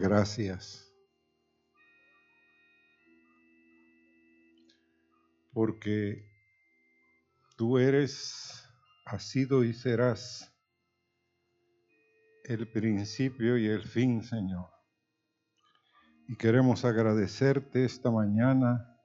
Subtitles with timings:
[0.00, 0.88] Gracias.
[5.52, 6.24] Porque
[7.56, 8.64] tú eres,
[9.04, 10.54] has sido y serás
[12.44, 14.70] el principio y el fin, Señor.
[16.28, 18.96] Y queremos agradecerte esta mañana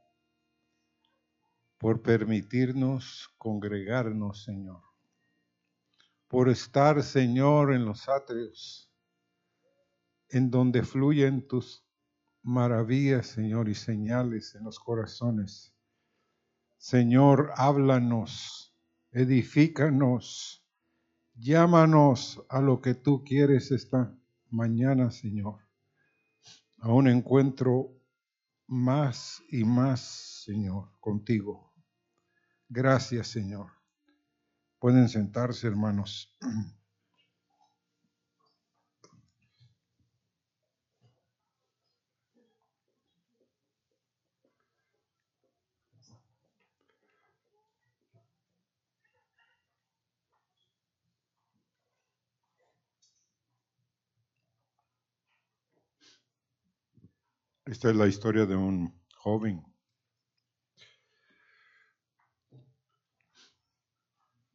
[1.80, 4.84] por permitirnos congregarnos, Señor.
[6.28, 8.93] Por estar, Señor, en los atrios,
[10.34, 11.88] en donde fluyen tus
[12.42, 15.74] maravillas, Señor, y señales en los corazones.
[16.78, 18.76] Señor, háblanos,
[19.12, 20.64] edifícanos
[21.36, 24.16] Llámanos a lo que tú quieres esta
[24.52, 25.68] mañana, Señor.
[26.78, 28.00] A un encuentro
[28.68, 31.74] más y más, Señor, contigo.
[32.70, 33.72] Gracias, Señor.
[34.78, 36.38] Pueden sentarse, hermanos.
[57.66, 59.64] Esta es la historia de un joven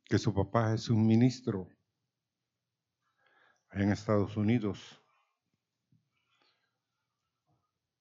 [0.05, 1.70] que su papá es un ministro
[3.70, 5.00] en Estados Unidos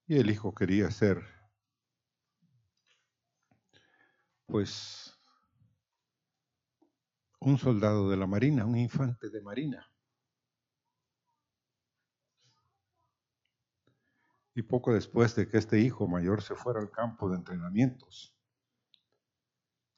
[0.08, 1.23] y el hijo quería ser
[4.45, 5.17] pues
[7.39, 9.89] un soldado de la marina, un infante de marina.
[14.58, 18.36] Y poco después de que este hijo mayor se fuera al campo de entrenamientos,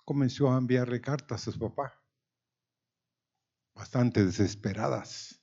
[0.04, 1.98] comenzó a enviarle cartas a su papá,
[3.74, 5.42] bastante desesperadas.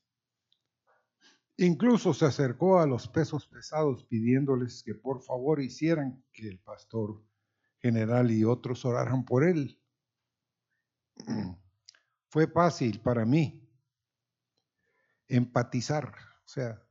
[1.56, 7.24] Incluso se acercó a los pesos pesados pidiéndoles que por favor hicieran que el pastor
[7.78, 9.80] general y otros oraran por él.
[12.28, 13.66] Fue fácil para mí
[15.26, 16.14] empatizar,
[16.44, 16.86] o sea,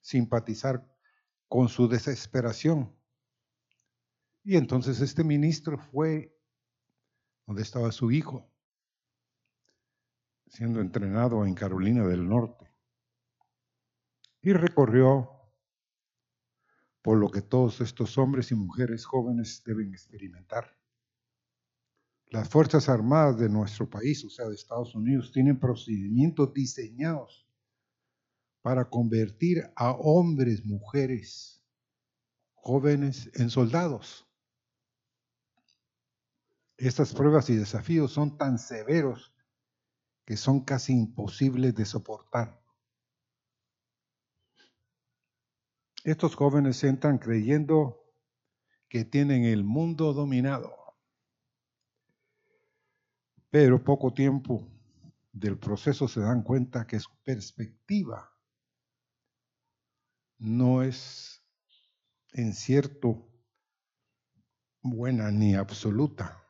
[0.00, 0.97] simpatizar
[1.48, 2.94] con su desesperación.
[4.44, 6.34] Y entonces este ministro fue
[7.46, 8.46] donde estaba su hijo,
[10.46, 12.70] siendo entrenado en Carolina del Norte,
[14.42, 15.30] y recorrió
[17.02, 20.76] por lo que todos estos hombres y mujeres jóvenes deben experimentar.
[22.26, 27.47] Las Fuerzas Armadas de nuestro país, o sea, de Estados Unidos, tienen procedimientos diseñados
[28.62, 31.62] para convertir a hombres, mujeres,
[32.54, 34.26] jóvenes en soldados.
[36.76, 39.34] Estas pruebas y desafíos son tan severos
[40.24, 42.62] que son casi imposibles de soportar.
[46.04, 48.04] Estos jóvenes entran creyendo
[48.88, 50.74] que tienen el mundo dominado.
[53.50, 54.68] Pero poco tiempo
[55.32, 58.37] del proceso se dan cuenta que su perspectiva
[60.38, 61.42] no es
[62.32, 63.28] en cierto
[64.82, 66.44] buena ni absoluta.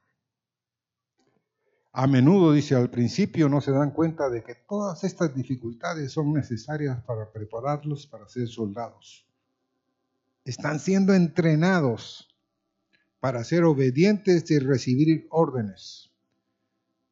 [1.93, 6.33] A menudo, dice al principio, no se dan cuenta de que todas estas dificultades son
[6.33, 9.27] necesarias para prepararlos para ser soldados.
[10.45, 12.29] Están siendo entrenados
[13.21, 16.13] para ser obedientes y recibir órdenes.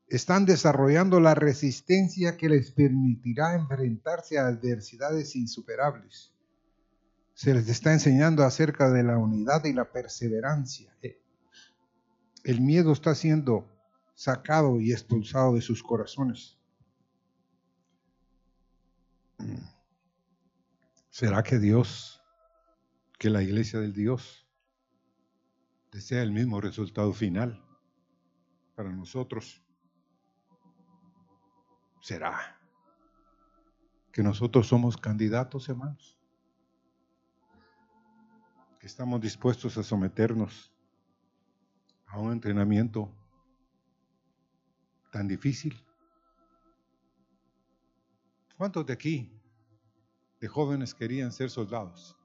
[0.07, 6.36] Están desarrollando la resistencia que les permitirá enfrentarse a adversidades insuperables
[7.37, 10.97] se les está enseñando acerca de la unidad y la perseverancia.
[11.03, 11.21] Eh,
[12.45, 13.71] el miedo está siendo
[14.15, 16.59] sacado y expulsado de sus corazones.
[21.11, 22.23] ¿Será que Dios,
[23.19, 24.49] que la iglesia del Dios,
[25.93, 27.63] desea el mismo resultado final
[28.75, 29.63] para nosotros?
[32.01, 32.59] ¿Será
[34.11, 36.16] que nosotros somos candidatos, hermanos?
[38.87, 40.73] Estamos dispuestos a someternos
[42.07, 43.13] a un entrenamiento
[45.11, 45.77] tan difícil.
[48.57, 49.43] ¿Cuántos de aquí,
[50.41, 52.17] de jóvenes, querían ser soldados?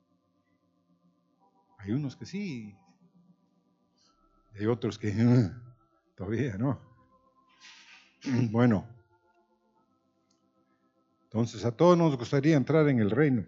[1.80, 2.78] Hay unos que sí,
[4.54, 5.12] hay otros que
[6.16, 6.80] todavía no.
[8.52, 8.88] Bueno,
[11.24, 13.48] entonces a todos nos gustaría entrar en el reino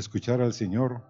[0.00, 1.02] escuchar al Señor,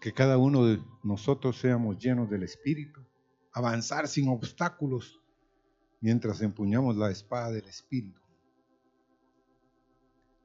[0.00, 3.04] que cada uno de nosotros seamos llenos del Espíritu,
[3.52, 5.20] avanzar sin obstáculos
[6.00, 8.20] mientras empuñamos la espada del Espíritu.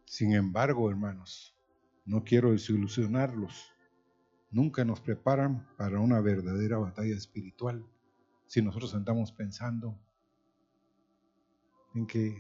[0.05, 1.55] Sin embargo, hermanos,
[2.05, 3.71] no quiero desilusionarlos.
[4.51, 7.85] Nunca nos preparan para una verdadera batalla espiritual
[8.45, 9.97] si nosotros andamos pensando
[11.95, 12.37] en que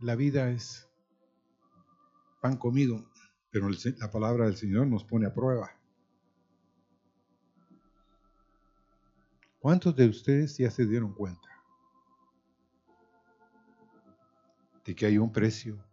[0.00, 0.88] la vida es
[2.46, 3.04] pan comido,
[3.50, 5.68] pero la palabra del Señor nos pone a prueba.
[9.58, 11.48] ¿Cuántos de ustedes ya se dieron cuenta
[14.84, 15.84] de que hay un precio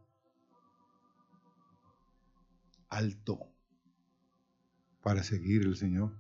[2.90, 3.40] alto
[5.02, 6.16] para seguir el Señor.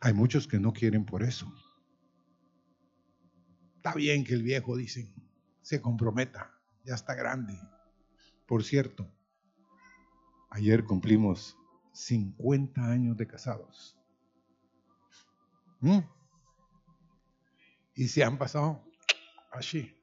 [0.00, 1.52] Hay muchos que no quieren por eso.
[3.74, 5.12] Está bien que el viejo, dicen,
[5.60, 6.57] se comprometa,
[6.88, 7.60] ya está grande.
[8.46, 9.06] Por cierto,
[10.48, 11.54] ayer cumplimos
[11.92, 13.94] 50 años de casados.
[15.80, 15.98] ¿Mm?
[17.94, 18.82] Y se han pasado
[19.52, 19.94] así.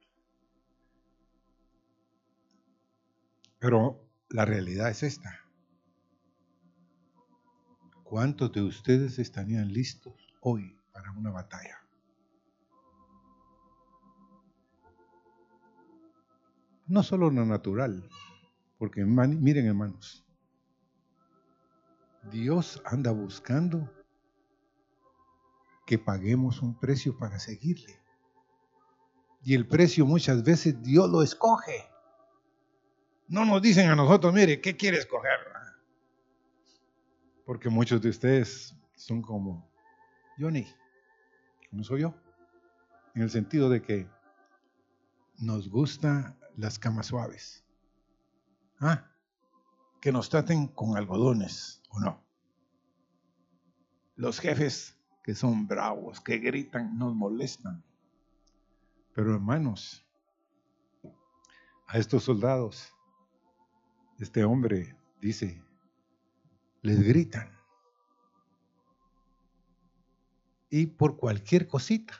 [3.57, 5.41] Pero la realidad es esta.
[8.03, 11.84] ¿Cuántos de ustedes estarían listos hoy para una batalla?
[16.87, 18.07] No solo lo natural,
[18.77, 20.23] porque miren hermanos,
[22.31, 23.91] Dios anda buscando
[25.85, 27.99] que paguemos un precio para seguirle.
[29.43, 31.85] Y el precio muchas veces Dios lo escoge.
[33.27, 35.39] No nos dicen a nosotros, mire, ¿qué quiere escoger?
[37.45, 39.71] Porque muchos de ustedes son como
[40.37, 40.67] Johnny,
[41.69, 42.15] como soy yo,
[43.13, 44.09] en el sentido de que
[45.37, 47.65] nos gustan las camas suaves.
[48.79, 49.11] Ah,
[50.01, 52.23] que nos traten con algodones o no.
[54.15, 57.83] Los jefes que son bravos, que gritan, nos molestan.
[59.13, 60.05] Pero hermanos,
[61.87, 62.95] a estos soldados
[64.19, 65.61] este hombre dice,
[66.81, 67.49] les gritan.
[70.69, 72.13] Y por cualquier cosita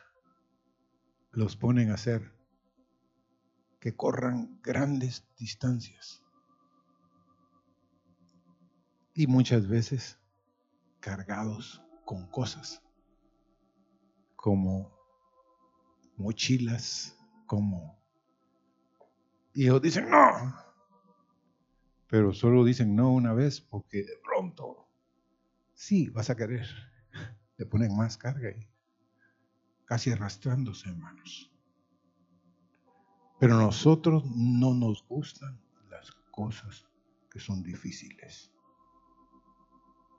[1.31, 2.34] los ponen a hacer
[3.85, 6.23] que corran grandes distancias.
[9.13, 10.17] Y muchas veces
[10.99, 12.81] cargados con cosas
[14.35, 14.91] como
[16.17, 17.15] mochilas,
[17.45, 18.03] como...
[19.53, 20.55] Y ellos dicen, no,
[22.07, 24.89] pero solo dicen no una vez porque de pronto,
[25.75, 26.67] sí, vas a querer.
[27.57, 28.67] Le ponen más carga y
[29.85, 31.54] casi arrastrándose, hermanos.
[33.39, 35.59] Pero nosotros no nos gustan
[35.89, 36.85] las cosas
[37.29, 38.51] que son difíciles.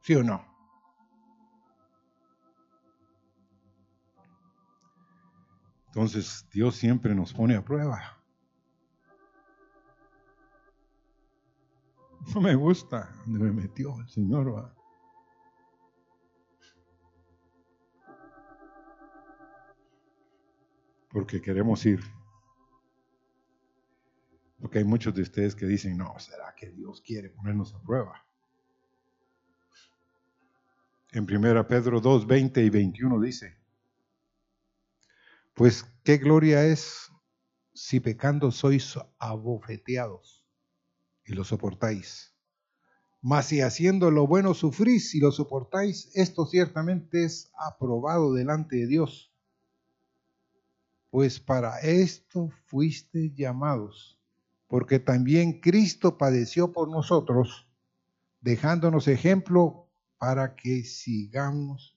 [0.02, 0.44] ¿Sí o no?
[5.86, 8.22] Entonces Dios siempre nos pone a prueba.
[12.34, 14.74] No me gusta donde me metió el Señor.
[21.08, 22.00] Porque queremos ir.
[24.66, 28.26] Porque hay muchos de ustedes que dicen, no, ¿será que Dios quiere ponernos a prueba?
[31.12, 33.56] En 1 Pedro 2, 20 y 21 dice,
[35.54, 37.12] pues qué gloria es
[37.74, 40.44] si pecando sois abofeteados
[41.24, 42.34] y lo soportáis.
[43.22, 48.88] Mas si haciendo lo bueno sufrís y lo soportáis, esto ciertamente es aprobado delante de
[48.88, 49.32] Dios.
[51.10, 54.15] Pues para esto fuiste llamados,
[54.68, 57.68] porque también Cristo padeció por nosotros,
[58.40, 61.96] dejándonos ejemplo para que sigamos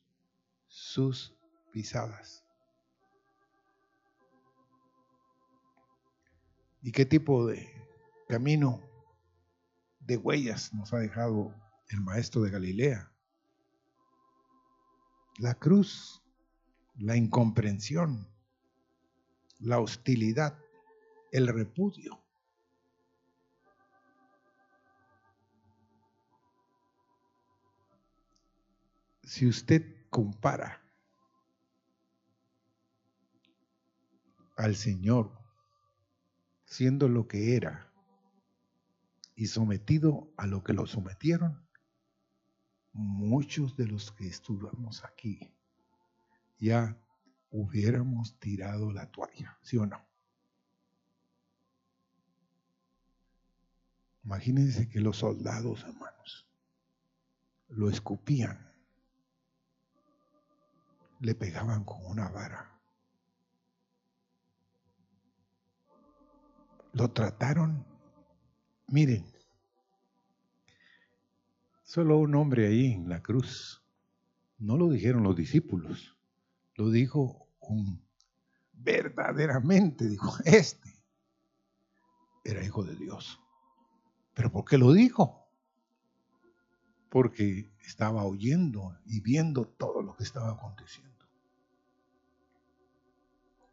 [0.67, 1.35] sus
[1.71, 2.45] pisadas.
[6.81, 7.67] ¿Y qué tipo de
[8.27, 8.81] camino
[9.99, 11.53] de huellas nos ha dejado
[11.89, 13.11] el maestro de Galilea.
[15.37, 16.23] La cruz,
[16.95, 18.27] la incomprensión,
[19.59, 20.57] la hostilidad,
[21.31, 22.23] el repudio.
[29.29, 30.81] Si usted compara
[34.57, 35.31] al Señor
[36.65, 37.93] siendo lo que era
[39.35, 41.63] y sometido a lo que lo sometieron,
[42.91, 45.53] muchos de los que estuvimos aquí
[46.57, 46.99] ya
[47.51, 50.03] hubiéramos tirado la toalla, ¿sí o no?
[54.23, 56.47] Imagínense que los soldados, hermanos,
[57.67, 58.68] lo escupían,
[61.19, 62.79] le pegaban con una vara,
[66.93, 67.85] lo trataron,
[68.87, 69.25] miren,
[71.83, 73.83] solo un hombre ahí en la cruz,
[74.57, 76.17] no lo dijeron los discípulos,
[76.75, 78.01] lo dijo un
[78.73, 80.95] verdaderamente, dijo, este
[82.43, 83.39] era hijo de Dios.
[84.33, 85.38] ¿Pero por qué lo dijo?
[87.09, 91.09] Porque estaba oyendo y viendo todo lo que estaba aconteciendo.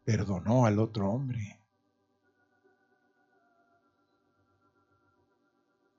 [0.03, 1.61] Perdonó al otro hombre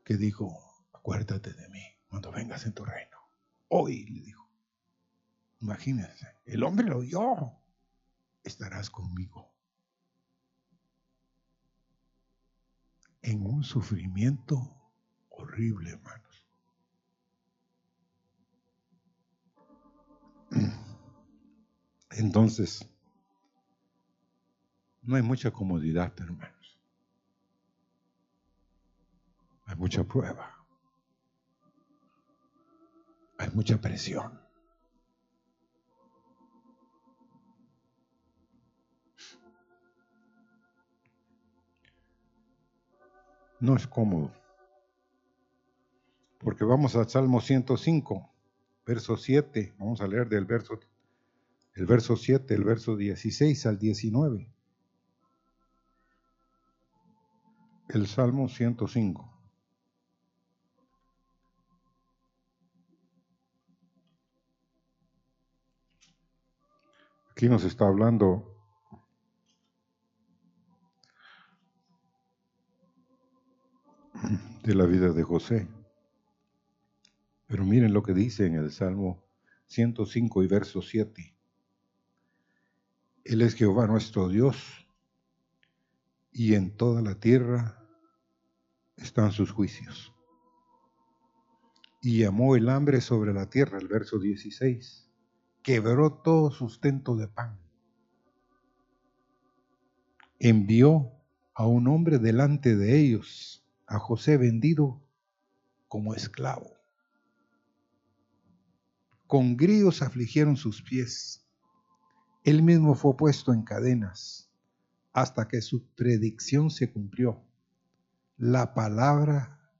[0.04, 0.58] que dijo,
[0.94, 3.18] acuérdate de mí cuando vengas en tu reino.
[3.68, 4.48] Hoy le dijo,
[5.60, 7.52] imagínense, el hombre lo oyó,
[8.42, 9.52] estarás conmigo.
[13.20, 14.56] En un sufrimiento
[15.28, 16.27] horrible, hermanos.
[22.18, 22.84] Entonces,
[25.02, 26.76] no hay mucha comodidad, hermanos.
[29.66, 30.66] Hay mucha prueba.
[33.38, 34.40] Hay mucha presión.
[43.60, 44.32] No es cómodo.
[46.38, 48.28] Porque vamos al Salmo 105,
[48.84, 49.76] verso 7.
[49.78, 50.80] Vamos a leer del verso,
[51.78, 54.52] el verso 7, el verso 16 al 19.
[57.90, 59.32] El Salmo 105.
[67.30, 68.56] Aquí nos está hablando
[74.64, 75.68] de la vida de José.
[77.46, 79.22] Pero miren lo que dice en el Salmo
[79.66, 81.37] 105 y verso 7.
[83.28, 84.56] Él es Jehová nuestro Dios
[86.32, 87.86] y en toda la tierra
[88.96, 90.14] están sus juicios.
[92.00, 95.10] Y llamó el hambre sobre la tierra, el verso 16
[95.62, 97.60] quebró todo sustento de pan.
[100.38, 101.12] Envió
[101.52, 105.06] a un hombre delante de ellos, a José vendido
[105.86, 106.72] como esclavo.
[109.26, 111.44] Con grillos afligieron sus pies.
[112.48, 114.48] Él mismo fue puesto en cadenas
[115.12, 117.42] hasta que su predicción se cumplió.
[118.38, 119.70] La palabra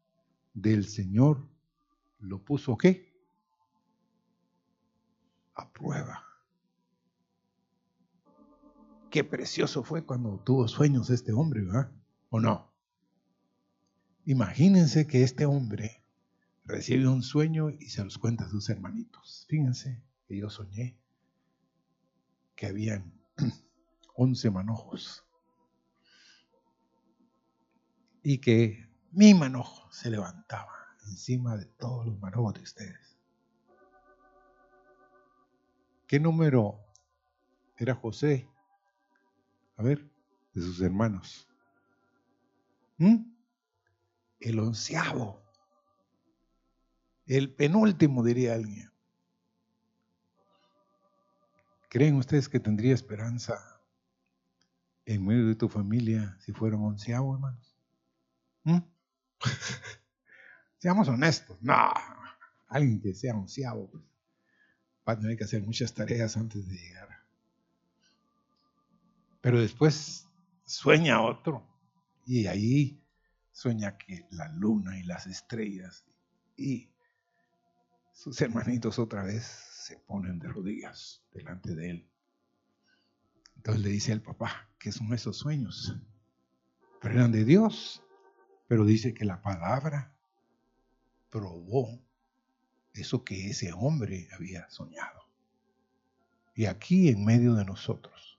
[0.53, 1.49] del Señor
[2.19, 3.11] lo puso qué?
[5.55, 6.23] a prueba.
[9.11, 11.91] Qué precioso fue cuando tuvo sueños este hombre, ¿verdad?
[12.29, 12.71] ¿O no?
[14.27, 16.05] Imagínense que este hombre
[16.67, 19.47] recibe un sueño y se los cuenta a sus hermanitos.
[19.49, 20.99] Fíjense que yo soñé
[22.59, 23.12] que habían
[24.17, 25.25] once manojos
[28.25, 30.73] y que mi manojo se levantaba
[31.07, 33.17] encima de todos los manojos de ustedes.
[36.09, 36.81] ¿Qué número
[37.77, 38.50] era José?
[39.77, 40.11] A ver,
[40.53, 41.49] de sus hermanos.
[42.97, 43.19] ¿Mm?
[44.41, 45.41] El onceavo.
[47.25, 48.91] El penúltimo, diría alguien.
[51.88, 53.54] ¿Creen ustedes que tendría esperanza
[55.07, 57.76] en medio de tu familia si fuera un onceavo, hermanos?
[58.64, 58.78] ¿Mm?
[60.78, 61.57] Seamos honestos.
[61.62, 61.90] No,
[62.68, 63.90] alguien que sea onceavo.
[63.90, 64.04] Pues
[65.09, 67.09] va a tener que hacer muchas tareas antes de llegar.
[69.40, 70.26] Pero después
[70.64, 71.66] sueña otro
[72.26, 73.02] y ahí
[73.50, 76.04] sueña que la luna y las estrellas
[76.57, 76.90] y
[78.12, 82.11] sus hermanitos otra vez se ponen de rodillas delante de él.
[83.57, 85.97] Entonces le dice al papá, que son esos sueños?
[87.00, 88.02] Pero eran de Dios,
[88.66, 90.14] pero dice que la palabra
[91.30, 91.99] probó
[92.92, 95.23] eso que ese hombre había soñado.
[96.54, 98.38] Y aquí en medio de nosotros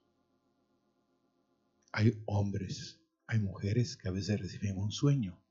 [1.92, 5.42] hay hombres, hay mujeres que a veces reciben un sueño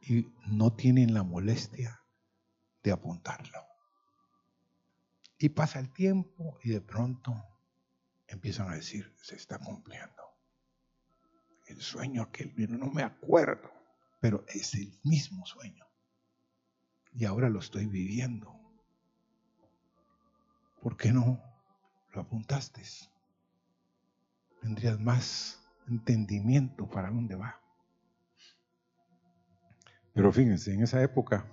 [0.00, 2.00] y no tienen la molestia
[2.84, 3.68] de apuntarlo.
[5.38, 7.34] Y pasa el tiempo y de pronto
[8.26, 10.22] empiezan a decir, se está cumpliendo.
[11.66, 13.70] El sueño que no me acuerdo,
[14.20, 15.88] pero es el mismo sueño
[17.18, 18.54] y ahora lo estoy viviendo.
[20.80, 21.42] ¿Por qué no
[22.12, 22.82] lo apuntaste?
[24.60, 27.60] Tendrías más entendimiento para dónde va.
[30.14, 31.44] Pero fíjense, en esa época,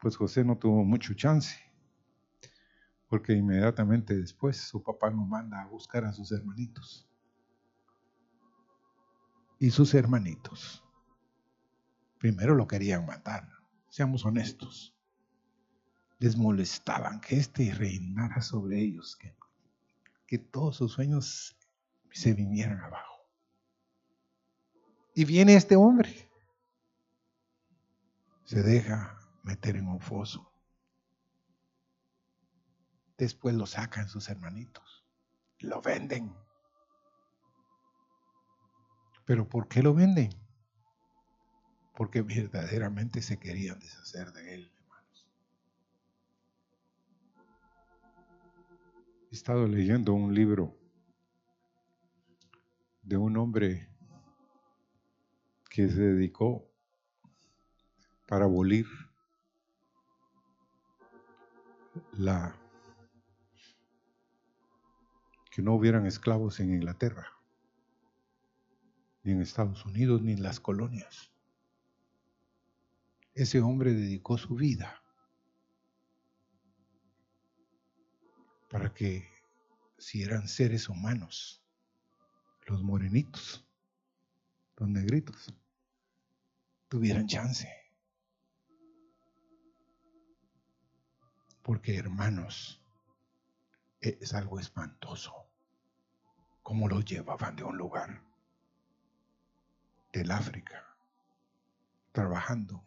[0.00, 1.56] pues José no tuvo mucho chance,
[3.12, 7.06] porque inmediatamente después su papá nos manda a buscar a sus hermanitos.
[9.58, 10.82] y sus hermanitos.
[12.18, 13.46] Primero lo querían matar,
[13.90, 14.96] seamos honestos.
[16.20, 19.36] Les molestaban que éste reinara sobre ellos, que,
[20.26, 21.54] que todos sus sueños
[22.12, 23.28] se vinieran abajo.
[25.14, 26.30] Y viene este hombre,
[28.44, 30.51] se deja meter en un foso.
[33.18, 35.04] Después lo sacan sus hermanitos,
[35.60, 36.34] lo venden.
[39.24, 40.30] ¿Pero por qué lo venden?
[41.94, 45.28] Porque verdaderamente se querían deshacer de él, hermanos.
[49.30, 50.76] He estado leyendo un libro
[53.02, 53.88] de un hombre
[55.70, 56.68] que se dedicó
[58.26, 58.86] para abolir
[62.12, 62.61] la
[65.52, 67.30] que no hubieran esclavos en Inglaterra,
[69.22, 71.30] ni en Estados Unidos, ni en las colonias.
[73.34, 75.02] Ese hombre dedicó su vida
[78.70, 79.28] para que
[79.98, 81.62] si eran seres humanos,
[82.66, 83.62] los morenitos,
[84.78, 85.54] los negritos,
[86.88, 87.68] tuvieran chance.
[91.60, 92.81] Porque hermanos,
[94.02, 95.32] es algo espantoso.
[96.62, 98.22] Cómo los llevaban de un lugar
[100.12, 100.84] del África,
[102.12, 102.84] trabajando.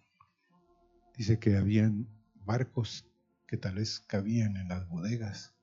[1.16, 3.06] Dice que habían barcos
[3.48, 5.54] que tal vez cabían en las bodegas,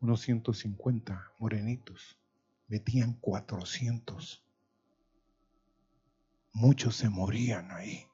[0.00, 2.18] unos 150 morenitos,
[2.68, 4.44] metían 400.
[6.52, 8.06] Muchos se morían ahí.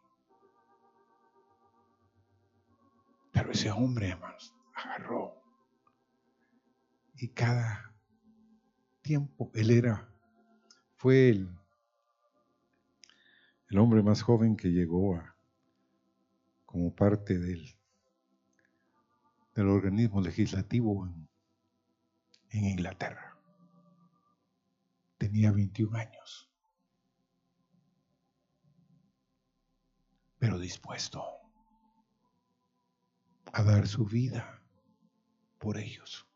[3.33, 5.42] Pero ese hombre, hermanos, agarró
[7.23, 7.95] y cada
[9.01, 10.13] tiempo él era,
[10.97, 11.57] fue el,
[13.69, 15.37] el hombre más joven que llegó a,
[16.67, 17.79] como parte del,
[19.55, 21.29] del organismo legislativo en,
[22.51, 23.39] en Inglaterra.
[25.17, 26.51] Tenía 21 años,
[30.41, 31.25] pero dispuesto
[33.53, 34.61] a dar su vida
[35.61, 36.27] por ellos.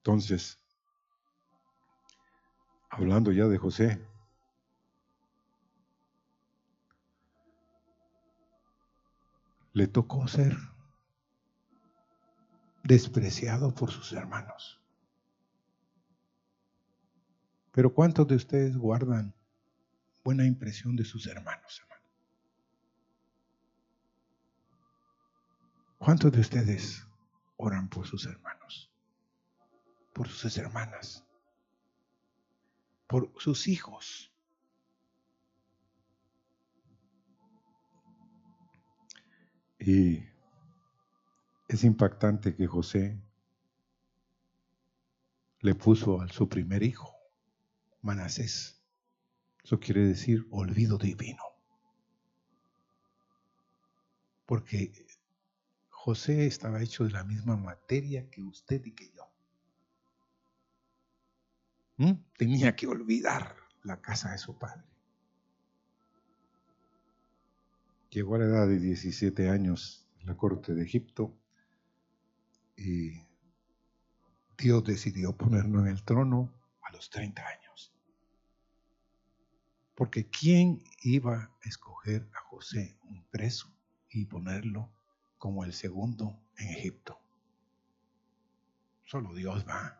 [0.00, 0.58] Entonces,
[2.88, 4.02] hablando ya de José,
[9.74, 10.56] le tocó ser
[12.82, 14.80] despreciado por sus hermanos.
[17.70, 19.34] Pero ¿cuántos de ustedes guardan
[20.24, 22.04] buena impresión de sus hermanos, hermano?
[25.98, 27.06] ¿Cuántos de ustedes
[27.58, 28.89] oran por sus hermanos?
[30.20, 31.24] Por sus hermanas,
[33.06, 34.30] por sus hijos.
[39.78, 40.22] Y
[41.68, 43.18] es impactante que José
[45.60, 47.16] le puso a su primer hijo,
[48.02, 48.78] Manasés.
[49.64, 51.42] Eso quiere decir olvido divino.
[54.44, 54.92] Porque
[55.88, 59.19] José estaba hecho de la misma materia que usted y que yo.
[62.00, 62.12] ¿Mm?
[62.38, 64.82] Tenía que olvidar la casa de su padre.
[68.08, 71.36] Llegó a la edad de 17 años en la corte de Egipto
[72.74, 73.22] y
[74.56, 77.92] Dios decidió ponerlo en el trono a los 30 años.
[79.94, 83.70] Porque ¿quién iba a escoger a José, un preso,
[84.08, 84.90] y ponerlo
[85.36, 87.20] como el segundo en Egipto?
[89.04, 89.99] Solo Dios va.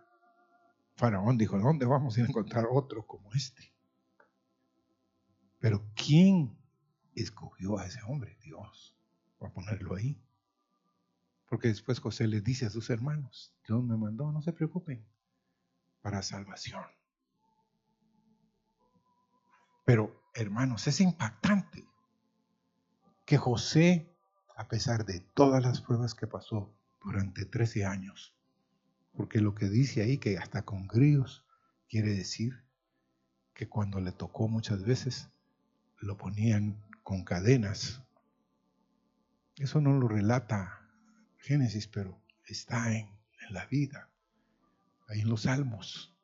[1.00, 3.72] Faraón dijo, ¿dónde vamos a encontrar otro como este?
[5.58, 6.58] Pero ¿quién
[7.14, 8.36] escogió a ese hombre?
[8.42, 8.94] Dios,
[9.38, 10.22] para ponerlo ahí.
[11.48, 15.02] Porque después José le dice a sus hermanos, Dios me mandó, no se preocupen,
[16.02, 16.84] para salvación.
[19.86, 21.88] Pero, hermanos, es impactante
[23.24, 24.14] que José,
[24.54, 28.34] a pesar de todas las pruebas que pasó durante 13 años,
[29.20, 31.44] porque lo que dice ahí, que hasta con grillos,
[31.90, 32.64] quiere decir
[33.52, 35.28] que cuando le tocó muchas veces,
[35.98, 38.02] lo ponían con cadenas.
[39.56, 40.88] Eso no lo relata
[41.36, 43.10] Génesis, pero está en,
[43.50, 44.08] la vida,
[45.06, 46.16] ahí en los salmos.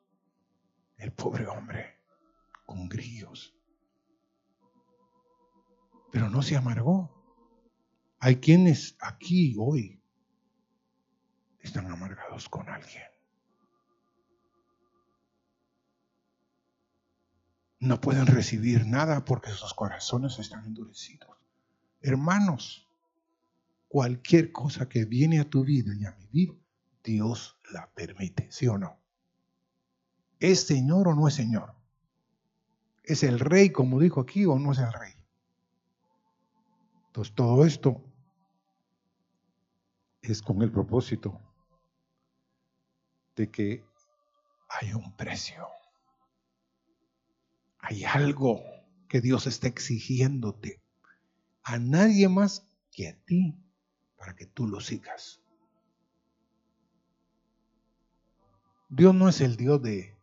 [0.97, 1.99] El pobre hombre,
[2.65, 3.53] con grillos.
[6.11, 7.13] Pero no se amargó.
[8.17, 10.01] Hay quienes aquí hoy
[11.67, 13.03] están amargados con alguien.
[17.79, 21.29] No pueden recibir nada porque sus corazones están endurecidos.
[22.01, 22.87] Hermanos,
[23.87, 26.53] cualquier cosa que viene a tu vida y a mi vida,
[27.03, 28.97] Dios la permite, ¿sí o no?
[30.39, 31.75] ¿Es Señor o no es Señor?
[33.03, 35.13] ¿Es el rey, como dijo aquí, o no es el rey?
[37.07, 38.03] Entonces, todo esto
[40.21, 41.46] es con el propósito
[43.37, 43.85] de que
[44.67, 45.67] hay un precio.
[47.79, 48.61] Hay algo
[49.07, 50.81] que Dios está exigiéndote
[51.63, 53.55] a nadie más que a ti
[54.17, 55.39] para que tú lo sigas.
[58.89, 60.17] Dios no es el Dios de,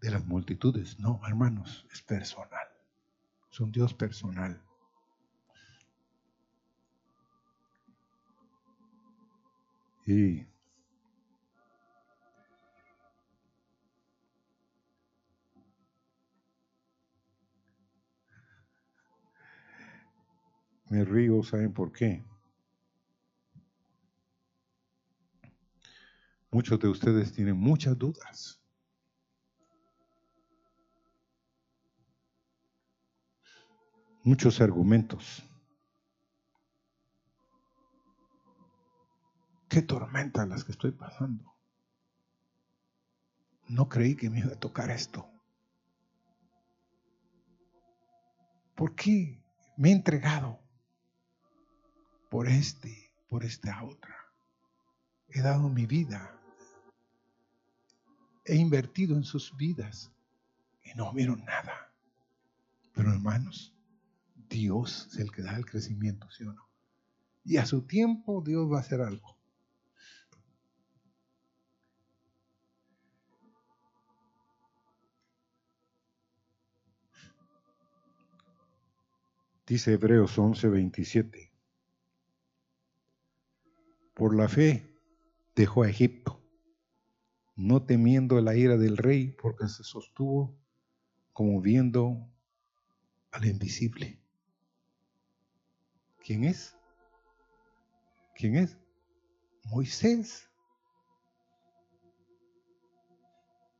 [0.00, 2.68] de las multitudes, no, hermanos, es personal.
[3.50, 4.62] Es un Dios personal.
[10.06, 10.46] Y
[20.90, 22.24] me río, ¿saben por qué?
[26.50, 28.60] Muchos de ustedes tienen muchas dudas.
[34.24, 35.42] Muchos argumentos.
[39.68, 41.54] Qué tormenta las que estoy pasando.
[43.68, 45.30] No creí que me iba a tocar esto.
[48.74, 49.42] ¿Por qué
[49.76, 50.67] me he entregado
[52.28, 54.16] por este, por esta otra?
[55.28, 56.34] He dado mi vida.
[58.44, 60.10] He invertido en sus vidas
[60.82, 61.92] y no vieron nada.
[62.94, 63.74] Pero hermanos,
[64.48, 66.68] Dios es el que da el crecimiento, ¿sí o no?
[67.44, 69.36] Y a su tiempo Dios va a hacer algo.
[79.66, 81.50] Dice Hebreos 11:27.
[84.18, 84.84] Por la fe
[85.54, 86.42] dejó a Egipto,
[87.54, 90.58] no temiendo la ira del rey, porque se sostuvo
[91.32, 92.28] como viendo
[93.30, 94.20] al invisible.
[96.24, 96.76] ¿Quién es?
[98.34, 98.76] ¿Quién es?
[99.62, 100.50] Moisés.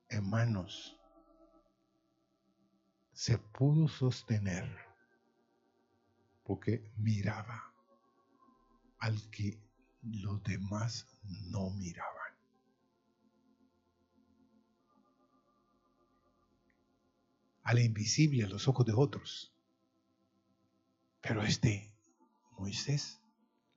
[0.08, 0.96] Hermanos,
[3.12, 4.72] se pudo sostener
[6.44, 7.74] porque miraba
[9.00, 9.67] al que
[10.12, 11.06] los demás
[11.50, 12.14] no miraban.
[17.62, 19.52] Al invisible a los ojos de otros.
[21.20, 21.92] Pero este
[22.58, 23.20] Moisés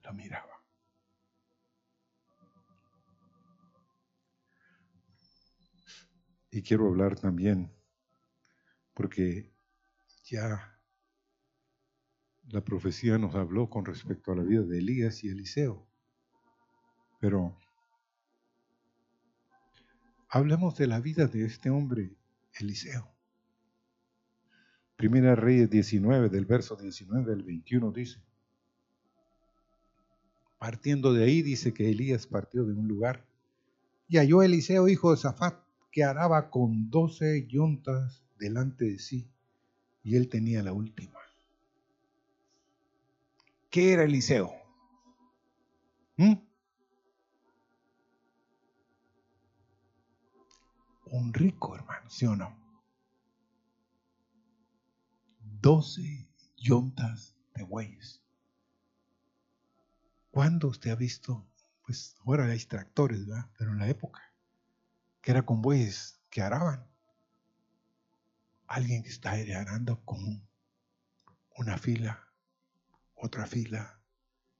[0.02, 0.62] lo miraba.
[6.50, 7.72] Y quiero hablar también,
[8.92, 9.50] porque
[10.24, 10.78] ya
[12.48, 15.91] la profecía nos habló con respecto a la vida de Elías y Eliseo.
[17.22, 17.56] Pero
[20.28, 22.10] hablemos de la vida de este hombre,
[22.58, 23.08] Eliseo.
[24.96, 28.20] Primera Reyes 19, del verso 19 al 21 dice.
[30.58, 33.24] Partiendo de ahí dice que Elías partió de un lugar
[34.08, 39.30] y halló Eliseo, hijo de Zafat, que araba con doce yuntas delante de sí,
[40.02, 41.20] y él tenía la última.
[43.70, 44.52] ¿Qué era Eliseo?
[46.16, 46.50] ¿Mm?
[51.12, 52.56] Un rico, hermano, ¿sí o no?
[55.60, 58.22] Doce yuntas de bueyes.
[60.30, 61.46] ¿Cuándo usted ha visto?
[61.84, 63.50] Pues ahora hay tractores, ¿verdad?
[63.58, 64.22] Pero en la época,
[65.20, 66.88] que era con bueyes que araban.
[68.66, 70.48] Alguien que está arando con
[71.56, 72.32] una fila
[73.22, 74.00] otra fila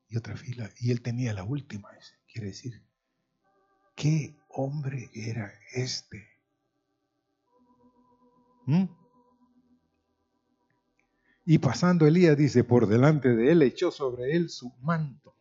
[0.08, 0.70] y otra fila.
[0.78, 1.90] Y él tenía la última.
[2.26, 2.84] Quiere decir,
[3.96, 6.31] ¿qué hombre era este?
[8.66, 8.84] ¿Mm?
[11.44, 15.34] Y pasando Elías, dice, por delante de él echó sobre él su manto.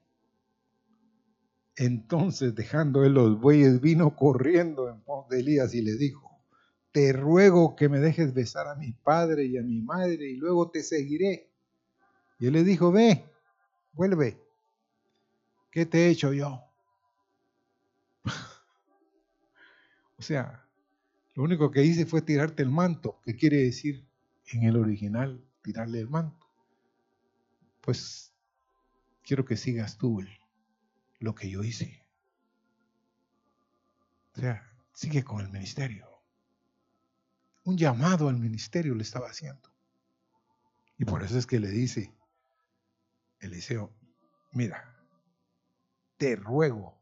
[1.75, 6.31] Entonces, dejando él los bueyes, vino corriendo en pos de Elías y le dijo,
[6.91, 10.69] te ruego que me dejes besar a mi padre y a mi madre y luego
[10.71, 11.51] te seguiré.
[12.39, 13.25] Y él le dijo, ve,
[13.93, 14.41] vuelve.
[15.71, 16.61] ¿Qué te he hecho yo?
[20.17, 20.60] o sea,
[21.33, 23.19] lo único que hice fue tirarte el manto.
[23.23, 24.05] ¿Qué quiere decir
[24.51, 26.45] en el original tirarle el manto?
[27.79, 28.33] Pues
[29.23, 30.23] quiero que sigas tú
[31.19, 32.05] lo que yo hice.
[34.35, 36.07] O sea, sigue con el ministerio.
[37.63, 39.71] Un llamado al ministerio le estaba haciendo.
[40.97, 42.13] Y por eso es que le dice
[43.39, 43.93] Eliseo,
[44.51, 44.95] mira,
[46.17, 46.99] te ruego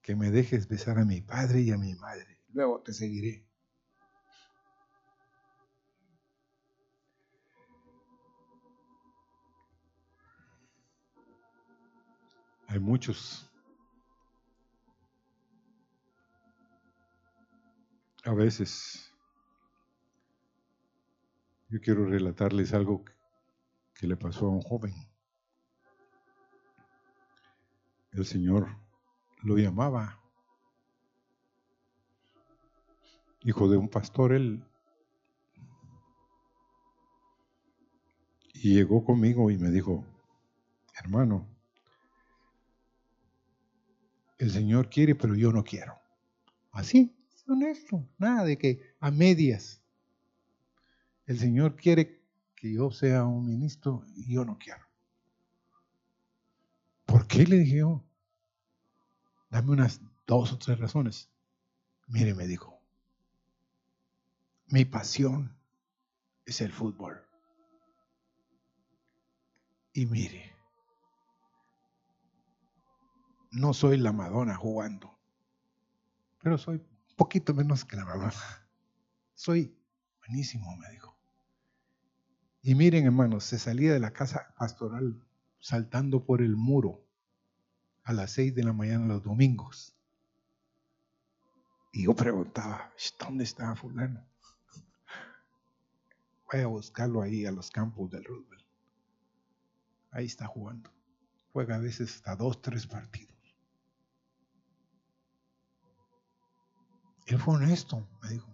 [0.00, 2.37] que me dejes besar a mi padre y a mi madre.
[2.52, 3.46] Luego te seguiré.
[12.68, 13.50] Hay muchos.
[18.24, 19.10] A veces
[21.70, 23.04] yo quiero relatarles algo
[23.94, 24.94] que le pasó a un joven.
[28.12, 28.68] El Señor
[29.42, 30.27] lo llamaba.
[33.48, 34.62] Hijo de un pastor, él.
[38.52, 40.04] Llegó conmigo y me dijo,
[41.02, 41.48] hermano,
[44.36, 45.94] el Señor quiere, pero yo no quiero.
[46.72, 49.80] Así, es honesto, nada de que a medias.
[51.24, 52.20] El Señor quiere
[52.54, 54.84] que yo sea un ministro y yo no quiero.
[57.06, 58.04] ¿Por qué le dije yo?
[59.48, 61.30] Dame unas dos o tres razones.
[62.08, 62.77] Mire, me dijo,
[64.68, 65.56] mi pasión
[66.44, 67.22] es el fútbol.
[69.92, 70.54] Y mire,
[73.50, 75.18] no soy la Madonna jugando,
[76.42, 78.68] pero soy un poquito menos que la Madonna.
[79.34, 79.74] Soy
[80.20, 81.16] buenísimo, me dijo.
[82.62, 85.24] Y miren, hermanos, se salía de la casa pastoral
[85.60, 87.04] saltando por el muro
[88.04, 89.94] a las seis de la mañana los domingos.
[91.92, 94.27] Y yo preguntaba, ¿dónde está fulano?
[96.50, 98.64] Voy a buscarlo ahí a los campos del Roosevelt.
[100.10, 100.90] Ahí está jugando.
[101.52, 103.36] Juega a veces hasta dos, tres partidos.
[107.26, 108.48] Él fue honesto, me dijo.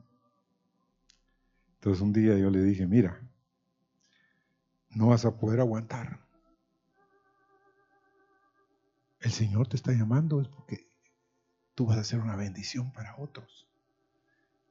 [1.75, 3.21] Entonces un día yo le dije, mira,
[4.91, 6.19] no vas a poder aguantar.
[9.21, 10.89] El Señor te está llamando es porque
[11.75, 13.69] tú vas a ser una bendición para otros.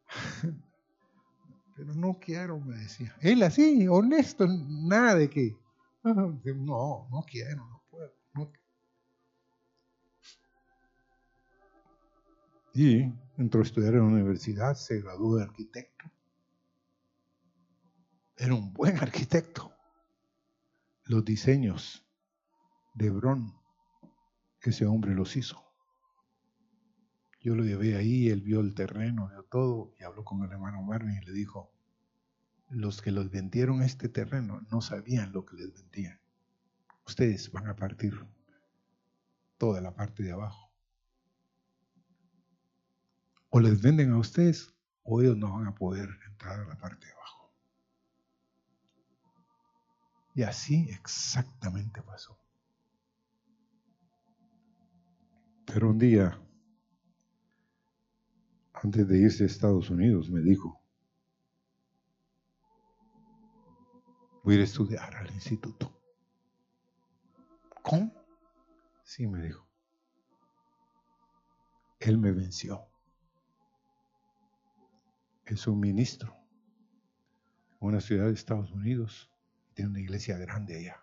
[1.76, 3.16] Pero no quiero, me decía.
[3.22, 5.58] Él así, honesto, nada de que,
[6.04, 8.14] no, no quiero, no puedo.
[12.74, 13.04] Y
[13.38, 16.06] entró a estudiar en la universidad, se graduó de arquitecto.
[18.36, 19.72] Era un buen arquitecto.
[21.06, 22.04] Los diseños
[22.96, 23.54] de Bron,
[24.62, 25.63] ese hombre los hizo.
[27.44, 30.82] Yo lo llevé ahí, él vio el terreno, vio todo, y habló con el hermano
[30.82, 31.72] Marvin y le dijo,
[32.70, 36.20] los que los vendieron este terreno no sabían lo que les vendían.
[37.06, 38.26] Ustedes van a partir
[39.58, 40.74] toda la parte de abajo
[43.56, 47.06] o les venden a ustedes o ellos no van a poder entrar a la parte
[47.06, 47.54] de abajo.
[50.34, 52.36] Y así exactamente pasó.
[55.68, 56.42] Pero un día,
[58.84, 60.82] antes de irse a Estados Unidos, me dijo,
[64.44, 65.92] voy a ir a estudiar al instituto.
[67.82, 68.14] ¿Cómo?
[69.04, 69.66] Sí, me dijo.
[72.00, 72.88] Él me venció
[75.46, 76.36] es un ministro
[77.80, 79.30] en una ciudad de Estados Unidos.
[79.74, 81.02] Tiene una iglesia grande allá.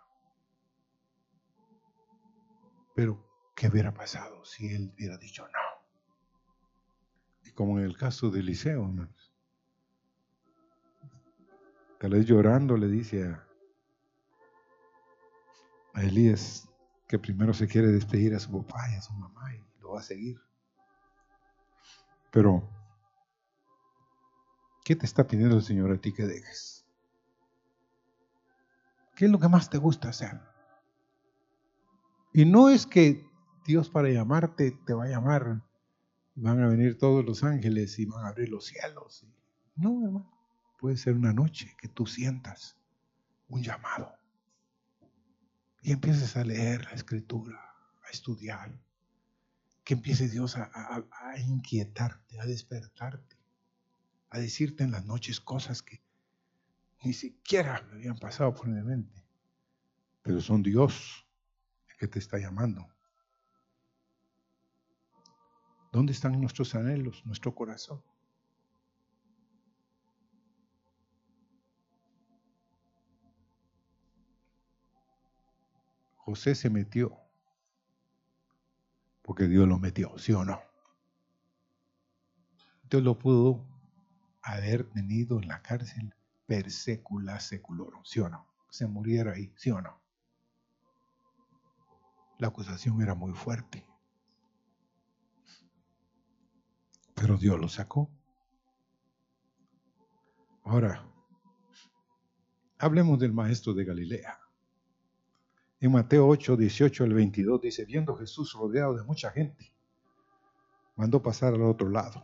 [2.94, 5.69] Pero, ¿qué hubiera pasado si él hubiera dicho no?
[7.61, 8.90] Como en el caso de Eliseo.
[11.99, 13.46] Tal vez llorando le dice a,
[15.92, 16.70] a Elías
[17.07, 20.01] que primero se quiere despedir a su papá y a su mamá y lo va
[20.01, 20.40] a seguir.
[22.31, 22.66] Pero
[24.83, 26.87] ¿Qué te está pidiendo el Señor a ti que dejes?
[29.14, 30.40] ¿Qué es lo que más te gusta hacer?
[32.33, 33.29] Y no es que
[33.66, 35.62] Dios para llamarte te va a llamar,
[36.40, 39.26] van a venir todos los ángeles y van a abrir los cielos.
[39.76, 40.31] No, hermano.
[40.79, 42.76] Puede ser una noche que tú sientas
[43.48, 44.14] un llamado
[45.83, 47.61] y empieces a leer la escritura,
[48.07, 48.72] a estudiar,
[49.85, 51.05] que empiece Dios a,
[51.38, 53.40] inquietarte, a despertarte
[54.31, 56.00] a decirte en las noches cosas que
[57.03, 59.24] ni siquiera me habían pasado por mi mente.
[60.22, 61.26] Pero son Dios
[61.98, 62.87] que te está llamando.
[65.92, 68.03] ¿Dónde están nuestros anhelos, nuestro corazón?
[76.16, 77.18] José se metió
[79.22, 80.61] porque Dios lo metió, ¿sí o no?
[82.88, 83.64] Dios lo pudo
[84.42, 86.14] haber tenido en la cárcel
[86.46, 88.46] per secula seculorum, ¿sí o no?
[88.70, 90.00] Se muriera ahí, ¿sí o no?
[92.38, 93.87] La acusación era muy fuerte.
[97.40, 98.11] Dios lo sacó.
[100.62, 101.11] Ahora,
[102.79, 104.38] hablemos del maestro de Galilea.
[105.81, 109.72] En Mateo 8, 18 al 22 dice, viendo Jesús rodeado de mucha gente,
[110.96, 112.22] mandó pasar al otro lado.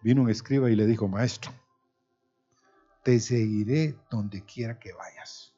[0.00, 1.52] Vino un escriba y le dijo, maestro,
[3.02, 5.52] te seguiré donde quiera que vayas.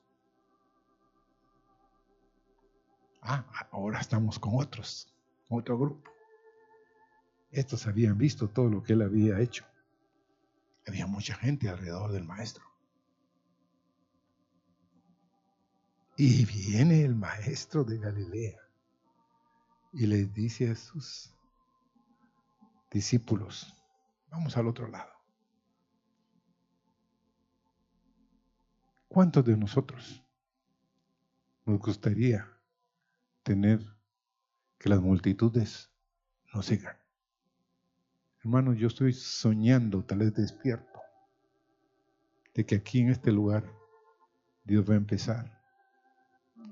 [3.23, 5.15] Ah, ahora estamos con otros,
[5.49, 6.18] otro grupo.
[7.51, 9.65] Estos habían visto todo lo que él había hecho.
[10.87, 12.65] Había mucha gente alrededor del maestro.
[16.17, 18.59] Y viene el maestro de Galilea
[19.93, 21.35] y les dice a sus
[22.91, 23.73] discípulos,
[24.31, 25.13] vamos al otro lado.
[29.09, 30.23] ¿Cuántos de nosotros
[31.65, 32.47] nos gustaría
[33.43, 33.81] tener
[34.79, 35.91] que las multitudes
[36.53, 36.97] nos sigan?
[38.49, 41.03] Hermanos, yo estoy soñando, tal vez despierto,
[42.55, 43.71] de que aquí en este lugar
[44.65, 45.61] Dios va a empezar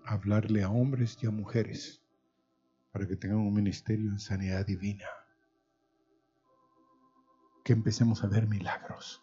[0.06, 2.00] hablarle a hombres y a mujeres
[2.92, 5.04] para que tengan un ministerio en sanidad divina.
[7.62, 9.22] Que empecemos a ver milagros.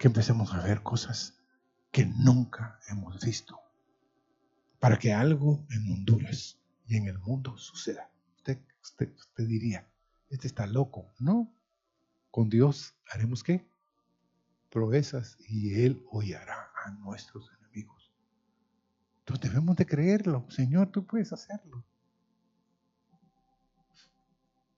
[0.00, 1.38] Que empecemos a ver cosas
[1.92, 3.60] que nunca hemos visto.
[4.80, 6.58] Para que algo en Honduras
[6.88, 8.10] y en el mundo suceda.
[8.38, 9.86] Usted, usted, usted diría,
[10.32, 11.12] este está loco.
[11.20, 11.54] No.
[12.30, 13.68] Con Dios haremos qué?
[14.70, 18.10] Proezas y Él hollará a nuestros enemigos.
[19.18, 20.46] Entonces debemos de creerlo.
[20.48, 21.84] Señor, tú puedes hacerlo.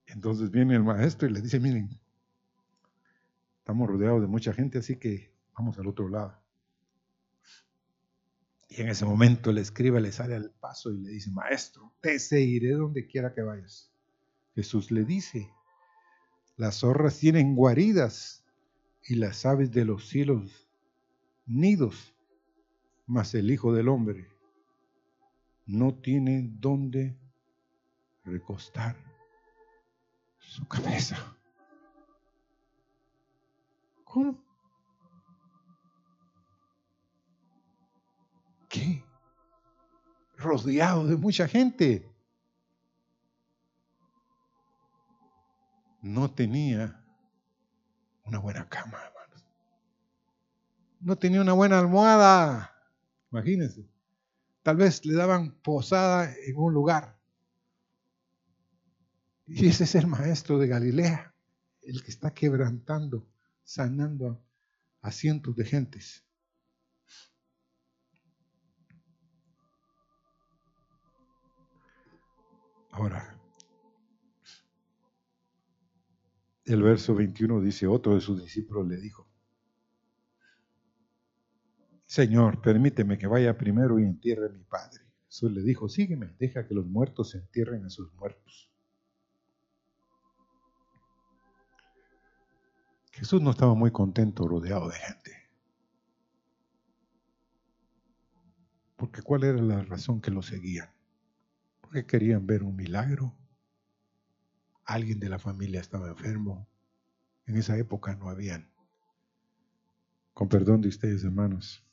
[0.07, 1.89] Entonces viene el maestro y le dice, miren,
[3.59, 6.37] estamos rodeados de mucha gente, así que vamos al otro lado.
[8.67, 12.19] Y en ese momento el escriba le sale al paso y le dice, maestro, te
[12.19, 13.94] seguiré donde quiera que vayas.
[14.55, 15.51] Jesús le dice,
[16.55, 18.45] las zorras tienen guaridas
[19.03, 20.69] y las aves de los cielos
[21.45, 22.15] nidos,
[23.05, 24.29] mas el Hijo del Hombre
[25.65, 27.17] no tiene dónde
[28.23, 28.95] recostar
[30.39, 31.17] su cabeza.
[34.05, 34.41] ¿Cómo?
[38.69, 39.03] ¿Qué?
[40.37, 42.14] Rodeado de mucha gente.
[46.05, 47.03] No tenía
[48.25, 49.43] una buena cama, hermanos.
[50.99, 52.75] No tenía una buena almohada.
[53.31, 53.89] Imagínense.
[54.61, 57.17] Tal vez le daban posada en un lugar.
[59.47, 61.33] Y ese es el maestro de Galilea,
[61.81, 63.27] el que está quebrantando,
[63.63, 64.45] sanando
[65.01, 66.23] a cientos de gentes.
[72.91, 73.35] Ahora,
[76.65, 79.27] el verso 21 dice, otro de sus discípulos le dijo,
[82.05, 85.01] Señor, permíteme que vaya primero y entierre a mi padre.
[85.27, 88.71] Jesús le dijo, sígueme, deja que los muertos entierren a sus muertos.
[93.11, 95.31] Jesús no estaba muy contento rodeado de gente.
[98.95, 100.89] Porque ¿cuál era la razón que lo seguían?
[101.81, 103.35] Porque querían ver un milagro.
[104.85, 106.67] Alguien de la familia estaba enfermo.
[107.45, 108.71] En esa época no habían.
[110.33, 111.85] Con perdón de ustedes, hermanos,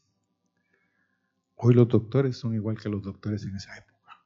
[1.65, 4.21] Hoy los doctores son igual que los doctores en esa época,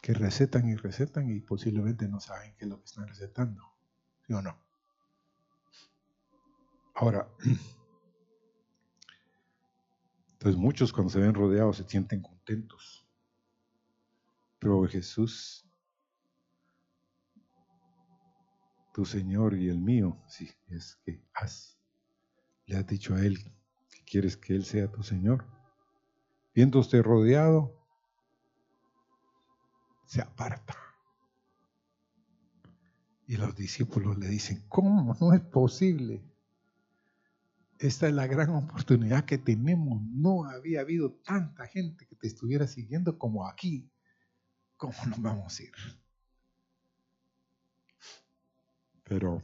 [0.00, 3.64] que recetan y recetan y posiblemente no saben qué es lo que están recetando,
[4.24, 4.56] ¿sí o no?
[6.94, 7.28] Ahora,
[10.34, 13.04] entonces muchos cuando se ven rodeados se sienten contentos,
[14.60, 15.67] pero Jesús,
[18.98, 21.78] tu Señor y el mío, sí, es que has,
[22.66, 23.38] le has dicho a Él
[24.08, 25.44] quieres que Él sea tu Señor.
[26.52, 27.78] Viendo usted rodeado,
[30.04, 30.76] se aparta.
[33.28, 36.24] Y los discípulos le dicen, ¿cómo no es posible?
[37.78, 40.02] Esta es la gran oportunidad que tenemos.
[40.02, 43.92] No había habido tanta gente que te estuviera siguiendo como aquí.
[44.76, 45.72] ¿Cómo nos vamos a ir?
[49.08, 49.42] Pero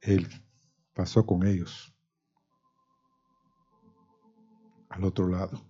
[0.00, 0.28] él
[0.94, 1.92] pasó con ellos
[4.88, 5.60] al otro lado.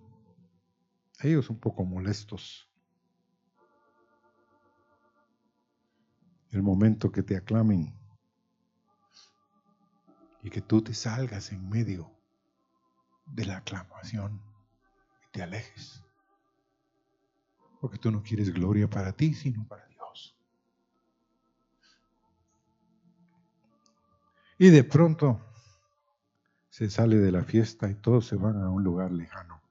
[1.21, 2.69] Ellos un poco molestos.
[6.55, 7.93] el momento que te aclamen
[10.41, 12.09] y que tú te salgas en medio
[13.25, 14.41] de la aclamación
[15.21, 16.01] y te alejes.
[17.81, 19.94] Porque tú no quieres gloria para ti, sino para Dios.
[24.57, 25.41] Y de pronto
[26.69, 29.61] se sale de la fiesta y todos se van a un lugar lejano.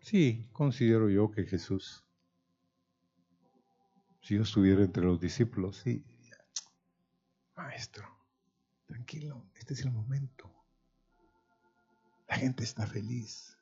[0.00, 2.04] Sí, considero yo que Jesús,
[4.20, 6.04] si yo estuviera entre los discípulos, sí,
[7.56, 8.08] maestro,
[8.86, 10.50] tranquilo, este es el momento.
[12.28, 13.56] La gente está feliz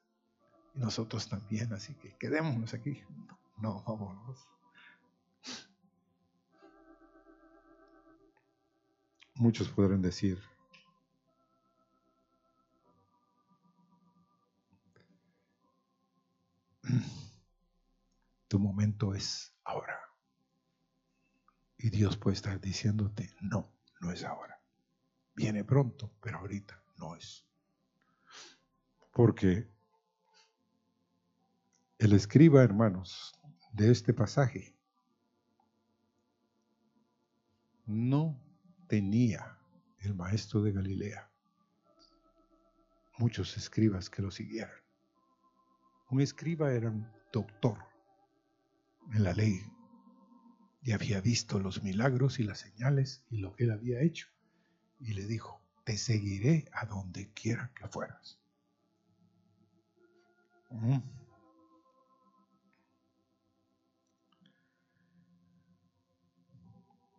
[0.74, 3.03] y nosotros también, así que quedémonos aquí.
[3.57, 4.49] No, vámonos.
[9.39, 10.36] Muchos podrán decir,
[18.49, 19.97] tu momento es ahora.
[21.78, 24.61] Y Dios puede estar diciéndote, no, no es ahora.
[25.36, 27.47] Viene pronto, pero ahorita no es.
[29.12, 29.70] Porque
[31.99, 33.39] el escriba, hermanos,
[33.72, 34.74] de este pasaje
[37.86, 38.48] no
[38.89, 39.59] tenía
[40.01, 41.28] el maestro de Galilea
[43.18, 44.74] muchos escribas que lo siguieran.
[46.11, 47.78] Un escriba era un doctor
[49.12, 49.61] en la ley
[50.82, 54.28] y había visto los milagros y las señales y lo que él había hecho.
[55.01, 58.39] Y le dijo, te seguiré a donde quiera que fueras.
[60.70, 60.99] Mm.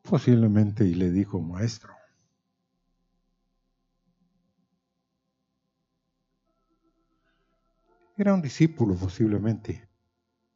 [0.09, 1.93] Posiblemente y le dijo, maestro,
[8.17, 9.87] era un discípulo posiblemente,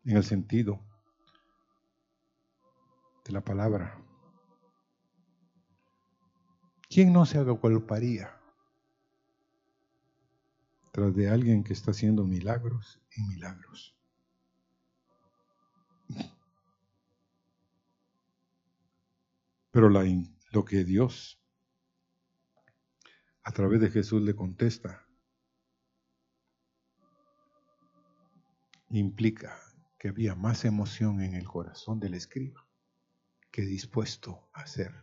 [0.05, 0.79] en el sentido
[3.23, 4.03] de la palabra.
[6.89, 8.35] ¿Quién no se agolparía
[10.91, 13.95] tras de alguien que está haciendo milagros y milagros?
[19.73, 20.05] Pero la,
[20.51, 21.41] lo que Dios
[23.41, 25.07] a través de Jesús le contesta
[28.89, 29.59] implica
[29.97, 32.67] que había más emoción en el corazón del escriba
[33.49, 34.93] que dispuesto a hacer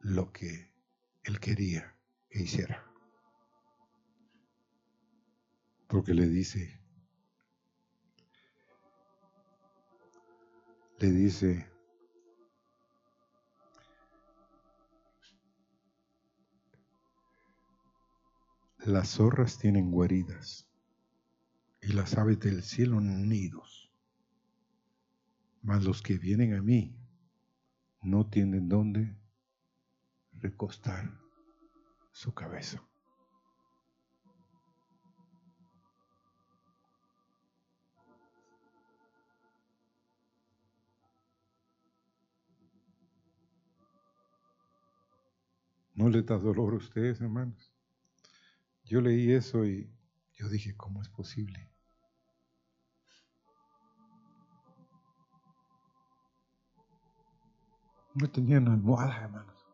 [0.00, 0.74] lo que
[1.22, 1.96] él quería
[2.28, 2.86] que hiciera.
[5.88, 6.78] Porque le dice,
[10.98, 11.69] le dice,
[18.86, 20.68] las zorras tienen guaridas
[21.82, 23.92] y las aves del cielo nidos.
[25.62, 26.96] Mas los que vienen a mí
[28.02, 29.16] no tienen dónde
[30.32, 31.20] recostar
[32.12, 32.82] su cabeza.
[45.94, 47.74] ¿No le da dolor a ustedes, hermanos?
[48.90, 49.88] Yo leí eso y
[50.34, 51.70] yo dije, ¿cómo es posible?
[58.14, 59.64] No tenía una almohada, hermanos.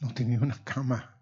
[0.00, 1.14] No tenía una cama.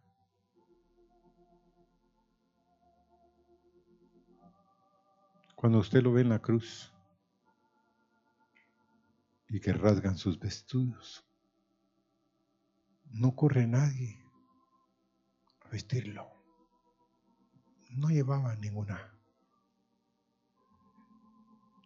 [5.56, 6.94] Cuando usted lo ve en la cruz
[9.48, 11.26] y que rasgan sus vestidos,
[13.10, 14.21] no corre nadie
[15.72, 16.30] vestirlo.
[17.90, 19.12] No llevaba ninguna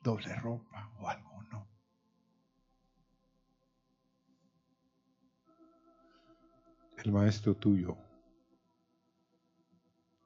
[0.02, 1.76] doble ropa o algo, no.
[7.06, 7.96] el maestro tuyo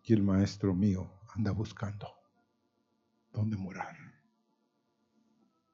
[0.03, 2.09] y el maestro mío anda buscando
[3.33, 3.97] dónde morar.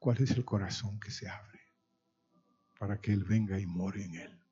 [0.01, 1.61] ¿Cuál es el corazón que se abre
[2.79, 4.46] para que Él venga y more en Él?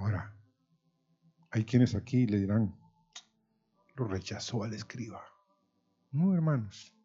[0.00, 0.34] Ahora,
[1.50, 2.74] hay quienes aquí le dirán,
[3.96, 5.22] lo rechazó al escriba.
[6.10, 6.96] No, hermanos.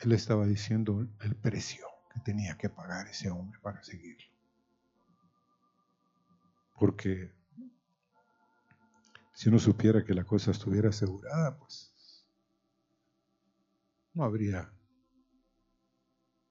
[0.00, 4.26] Él estaba diciendo el precio que tenía que pagar ese hombre para seguirlo.
[6.80, 7.32] Porque
[9.34, 12.26] si uno supiera que la cosa estuviera asegurada, pues
[14.14, 14.68] no habría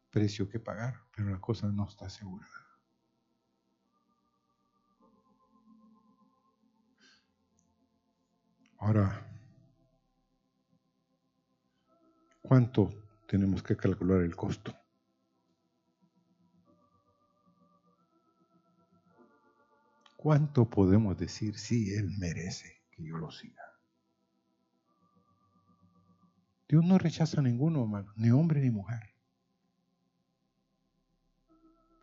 [0.10, 2.63] precio que pagar, pero la cosa no está asegurada.
[8.86, 9.26] Ahora,
[12.42, 12.90] ¿cuánto
[13.30, 14.76] tenemos que calcular el costo?
[20.18, 23.64] ¿Cuánto podemos decir si Él merece que yo lo siga?
[26.68, 29.16] Dios no rechaza a ninguno, hermano, ni hombre ni mujer.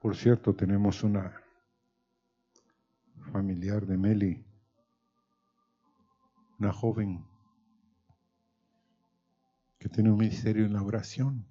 [0.01, 1.43] Por cierto, tenemos una
[3.31, 4.50] familiar de Meli,
[6.61, 7.27] una joven
[9.79, 11.49] que tiene un ministerio en la oración.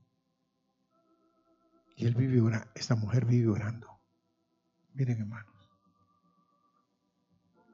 [1.98, 4.00] Y él vive orando, esta mujer vive orando.
[4.94, 5.56] Miren, hermanos.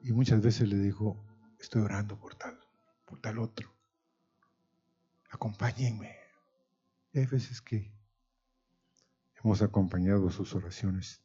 [0.02, 1.22] Y muchas veces le dijo,
[1.60, 2.58] estoy orando por tal,
[3.04, 3.70] por tal otro.
[5.30, 6.16] Acompáñenme.
[7.12, 7.92] Y hay veces que
[9.34, 11.22] hemos acompañado sus oraciones.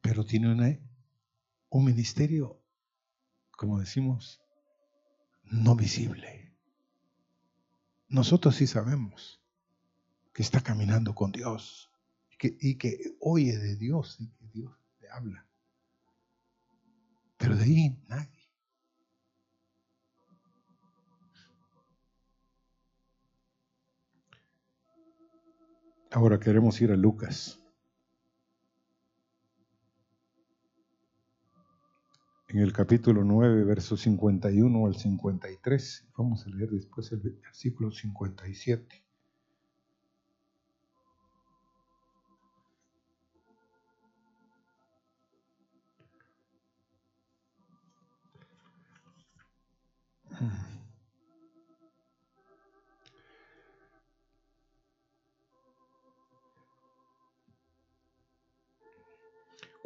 [0.00, 0.82] Pero tiene
[1.68, 2.57] un ministerio,
[3.58, 4.40] como decimos,
[5.42, 6.54] no visible.
[8.08, 9.42] Nosotros sí sabemos
[10.32, 11.90] que está caminando con Dios
[12.40, 15.44] y que, oye de Dios y que Dios le habla.
[17.36, 18.48] Pero de ahí nadie.
[26.12, 27.58] Ahora queremos ir a Lucas.
[32.50, 36.08] En el capítulo 9, versos 51 al 53.
[36.16, 39.04] Vamos a leer después el versículo 57.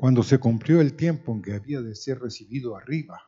[0.03, 3.22] Cuando se cumplió el tiempo en que había de ser recibido arriba,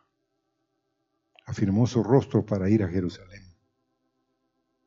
[1.47, 3.45] afirmó su rostro para ir a Jerusalén.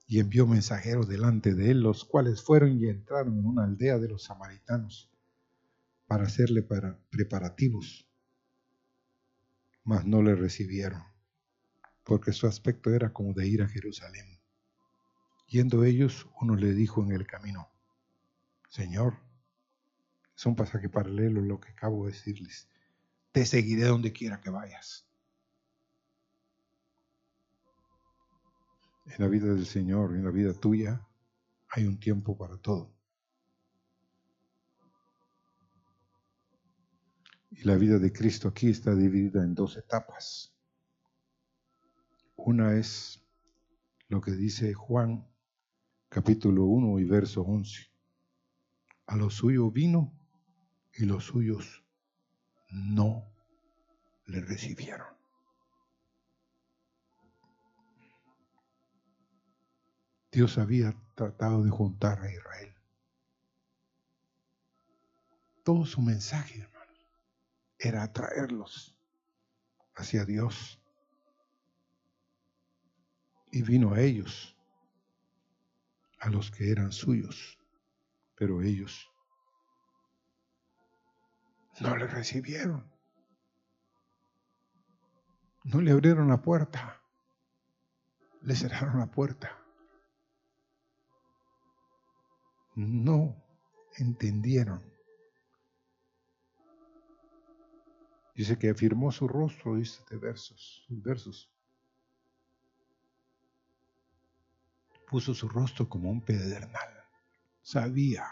[0.06, 4.10] Y envió mensajeros delante de él, los cuales fueron y entraron en una aldea de
[4.10, 5.10] los samaritanos
[6.08, 8.06] para hacerle para preparativos,
[9.86, 11.04] mas no le recibieron,
[12.04, 14.42] porque su aspecto era como de ir a Jerusalén.
[15.48, 17.70] Yendo ellos, uno le dijo en el camino,
[18.68, 19.26] Señor,
[20.38, 22.70] es un pasaje paralelo lo que acabo de decirles.
[23.32, 25.08] Te seguiré donde quiera que vayas.
[29.08, 31.08] En la vida del Señor, en la vida tuya,
[31.70, 32.94] hay un tiempo para todo.
[37.50, 40.54] Y la vida de Cristo aquí está dividida en dos etapas.
[42.36, 43.26] Una es
[44.08, 45.28] lo que dice Juan
[46.10, 47.88] capítulo 1 y verso 11.
[49.08, 50.17] A lo suyo vino
[50.98, 51.84] y los suyos
[52.70, 53.24] no
[54.26, 55.08] le recibieron.
[60.32, 62.74] Dios había tratado de juntar a Israel.
[65.64, 66.98] Todo su mensaje, hermanos,
[67.78, 68.96] era atraerlos
[69.96, 70.80] hacia Dios.
[73.52, 74.56] Y vino a ellos,
[76.20, 77.58] a los que eran suyos,
[78.36, 79.10] pero ellos
[81.80, 82.90] no le recibieron.
[85.64, 87.02] No le abrieron la puerta.
[88.42, 89.58] Le cerraron la puerta.
[92.76, 93.44] No
[93.98, 94.84] entendieron.
[98.36, 101.52] Dice que afirmó su rostro, dice de versos, versos.
[105.10, 107.04] Puso su rostro como un pedernal.
[107.62, 108.30] Sabía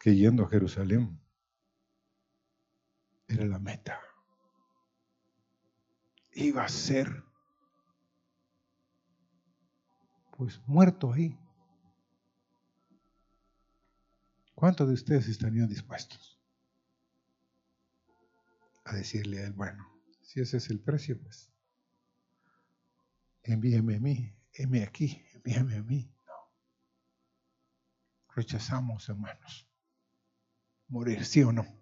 [0.00, 1.20] que yendo a Jerusalén
[3.28, 4.00] era la meta.
[6.32, 7.24] Iba a ser
[10.36, 11.36] pues muerto ahí.
[14.54, 16.40] ¿Cuántos de ustedes estarían dispuestos
[18.84, 19.86] a decirle a él, bueno,
[20.22, 21.52] si ese es el precio, pues
[23.42, 26.12] envíeme a mí, envíame aquí, envíame a mí?
[26.26, 26.32] No.
[28.34, 29.68] Rechazamos, hermanos.
[30.88, 31.77] Morir, sí o no.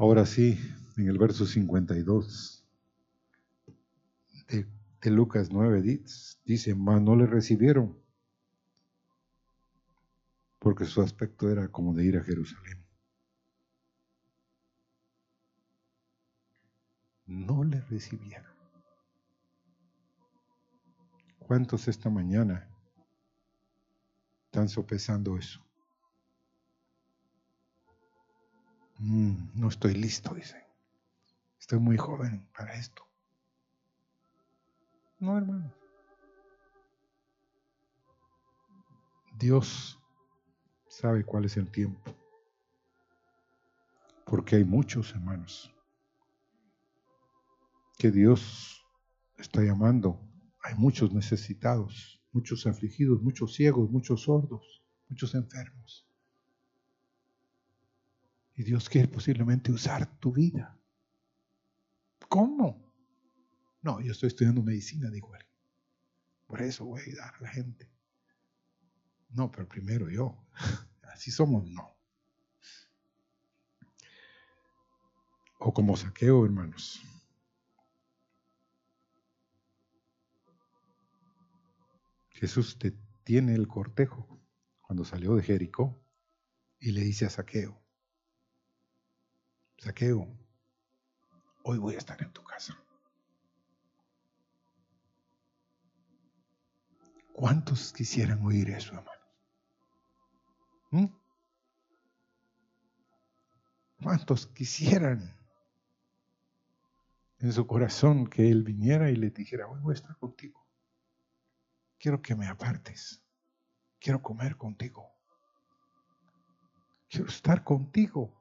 [0.00, 0.58] Ahora sí,
[0.96, 2.66] en el verso 52
[4.48, 4.66] de,
[5.02, 5.82] de Lucas 9
[6.42, 8.02] dice, mas no le recibieron,
[10.58, 12.82] porque su aspecto era como de ir a Jerusalén.
[17.26, 18.54] No le recibieron.
[21.40, 22.70] ¿Cuántos esta mañana
[24.46, 25.69] están sopesando eso?
[29.00, 30.62] Mm, no estoy listo, dice.
[31.58, 33.02] Estoy muy joven para esto.
[35.18, 35.72] No, hermano.
[39.38, 39.98] Dios
[40.86, 42.14] sabe cuál es el tiempo.
[44.26, 45.74] Porque hay muchos hermanos
[47.98, 48.86] que Dios
[49.38, 50.20] está llamando.
[50.62, 56.09] Hay muchos necesitados, muchos afligidos, muchos ciegos, muchos sordos, muchos enfermos.
[58.60, 60.78] Y Dios quiere posiblemente usar tu vida.
[62.28, 62.92] ¿Cómo?
[63.80, 65.46] No, yo estoy estudiando medicina, dijo él.
[66.46, 67.90] Por eso voy a ayudar a la gente.
[69.30, 70.46] No, pero primero yo.
[71.04, 71.96] Así somos, no.
[75.60, 77.00] O como saqueo, hermanos.
[82.32, 82.76] Jesús
[83.24, 84.38] tiene el cortejo
[84.82, 85.98] cuando salió de Jericó
[86.78, 87.79] y le dice a Saqueo,
[89.80, 90.28] Saqueo,
[91.62, 92.76] hoy voy a estar en tu casa.
[97.32, 99.14] ¿Cuántos quisieran oír eso, hermanos?
[100.90, 101.06] ¿Mm?
[104.02, 105.34] ¿Cuántos quisieran
[107.38, 110.62] en su corazón que Él viniera y le dijera, hoy voy a estar contigo?
[111.98, 113.22] Quiero que me apartes.
[113.98, 115.10] Quiero comer contigo.
[117.08, 118.39] Quiero estar contigo.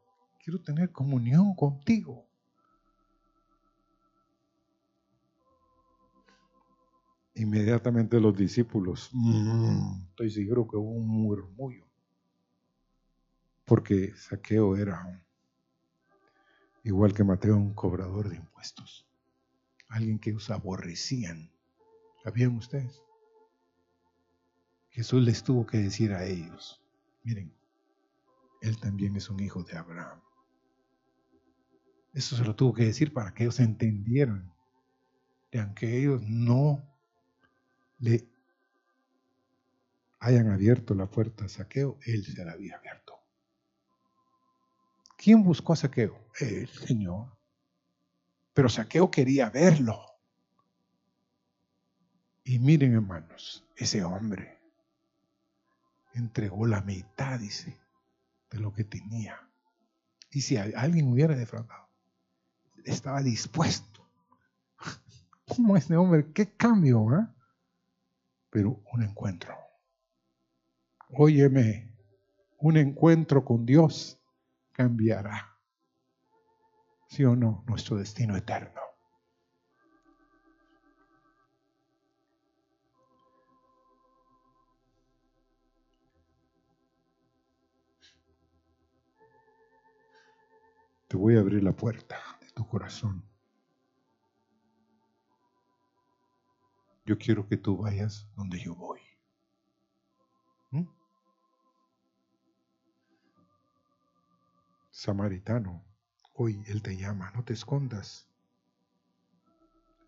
[0.49, 2.25] Quiero tener comunión contigo.
[7.35, 11.85] Inmediatamente los discípulos, mm, estoy seguro que hubo un murmullo,
[13.63, 15.23] porque Saqueo era
[16.83, 19.07] igual que Mateo, un cobrador de impuestos,
[19.87, 21.51] alguien que os aborrecían.
[22.23, 23.03] ¿Sabían ustedes?
[24.89, 26.81] Jesús les tuvo que decir a ellos,
[27.21, 27.53] miren,
[28.61, 30.19] él también es un hijo de Abraham.
[32.13, 34.51] Eso se lo tuvo que decir para que ellos entendieran
[35.51, 36.83] que aunque ellos no
[37.99, 38.27] le
[40.19, 43.19] hayan abierto la puerta a Saqueo, él se la había abierto.
[45.17, 46.29] ¿Quién buscó a Saqueo?
[46.39, 47.27] El Señor.
[48.53, 50.01] Pero Saqueo quería verlo.
[52.43, 54.59] Y miren, hermanos, ese hombre
[56.13, 57.77] entregó la mitad, dice,
[58.49, 59.47] de lo que tenía.
[60.31, 61.88] Y si alguien hubiera defraudado,
[62.91, 64.01] estaba dispuesto.
[65.47, 66.31] ¿Cómo este hombre?
[66.33, 67.05] ¿Qué cambio?
[67.17, 67.27] ¿eh?
[68.49, 69.55] pero un encuentro.
[71.11, 71.91] Óyeme,
[72.59, 74.19] un encuentro con Dios
[74.71, 75.57] cambiará,
[77.07, 78.81] sí o no, nuestro destino eterno.
[91.07, 93.23] Te voy a abrir la puerta tu corazón.
[97.05, 98.99] Yo quiero que tú vayas donde yo voy.
[100.71, 100.83] ¿Mm?
[104.91, 105.85] Samaritano,
[106.33, 108.27] hoy Él te llama, no te escondas.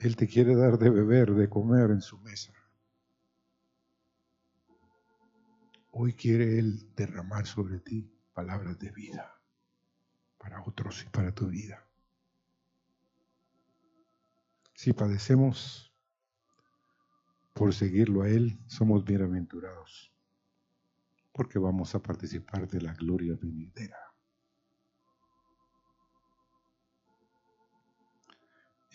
[0.01, 2.51] Él te quiere dar de beber, de comer en su mesa.
[5.91, 9.39] Hoy quiere Él derramar sobre ti palabras de vida
[10.37, 11.87] para otros y para tu vida.
[14.81, 15.93] Si padecemos
[17.53, 20.11] por seguirlo a Él, somos bienaventurados,
[21.31, 24.11] porque vamos a participar de la gloria venidera.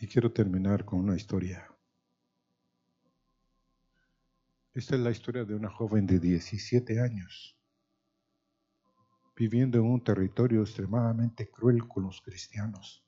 [0.01, 1.65] Y quiero terminar con una historia.
[4.75, 7.57] Esta es la historia de una joven de 17 años,
[9.37, 13.06] viviendo en un territorio extremadamente cruel con los cristianos,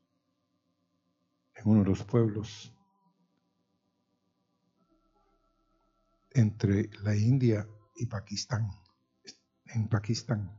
[1.59, 2.73] en uno de los pueblos
[6.31, 8.71] entre la India y Pakistán,
[9.67, 10.57] en Pakistán.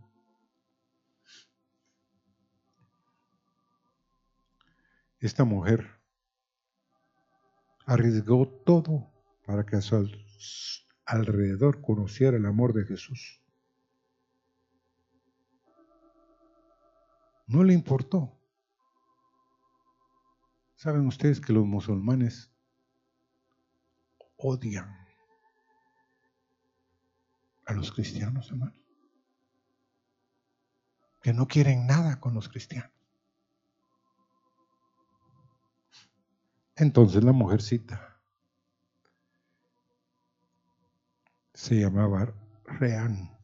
[5.19, 5.99] Esta mujer
[7.85, 9.11] arriesgó todo
[9.45, 10.09] para que a su
[11.05, 13.41] alrededor conociera el amor de Jesús.
[17.47, 18.38] No le importó.
[20.79, 22.49] Saben ustedes que los musulmanes
[24.37, 24.95] odian
[27.65, 28.73] a los cristianos, hermano.
[31.21, 32.93] Que no quieren nada con los cristianos.
[36.77, 38.17] Entonces la mujercita
[41.53, 43.37] se llamaba Reán.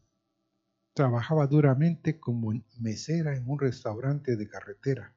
[0.93, 5.14] trabajaba duramente como mesera en un restaurante de carretera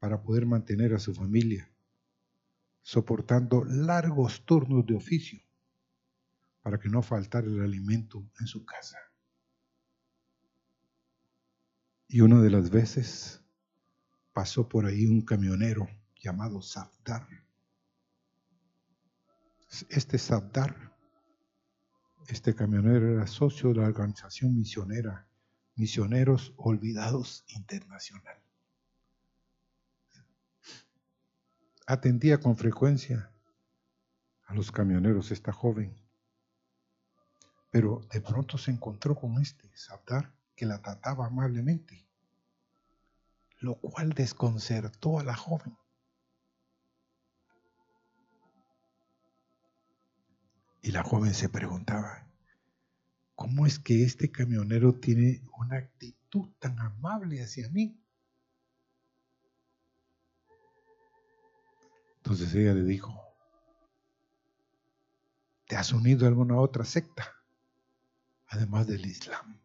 [0.00, 1.70] para poder mantener a su familia,
[2.82, 5.40] soportando largos turnos de oficio
[6.62, 8.98] para que no faltara el alimento en su casa.
[12.08, 13.40] Y una de las veces
[14.32, 17.28] pasó por ahí un camionero llamado Safdar.
[19.88, 20.96] Este Safdar,
[22.26, 25.28] este camionero era socio de la organización misionera
[25.76, 28.36] Misioneros Olvidados Internacional.
[31.92, 33.32] Atendía con frecuencia
[34.46, 36.00] a los camioneros esta joven,
[37.68, 42.06] pero de pronto se encontró con este Safdar que la trataba amablemente,
[43.58, 45.76] lo cual desconcertó a la joven.
[50.82, 52.24] Y la joven se preguntaba,
[53.34, 57.99] ¿cómo es que este camionero tiene una actitud tan amable hacia mí?
[62.30, 63.12] Entonces ella le dijo,
[65.66, 67.34] ¿te has unido a alguna otra secta,
[68.46, 69.58] además del Islam?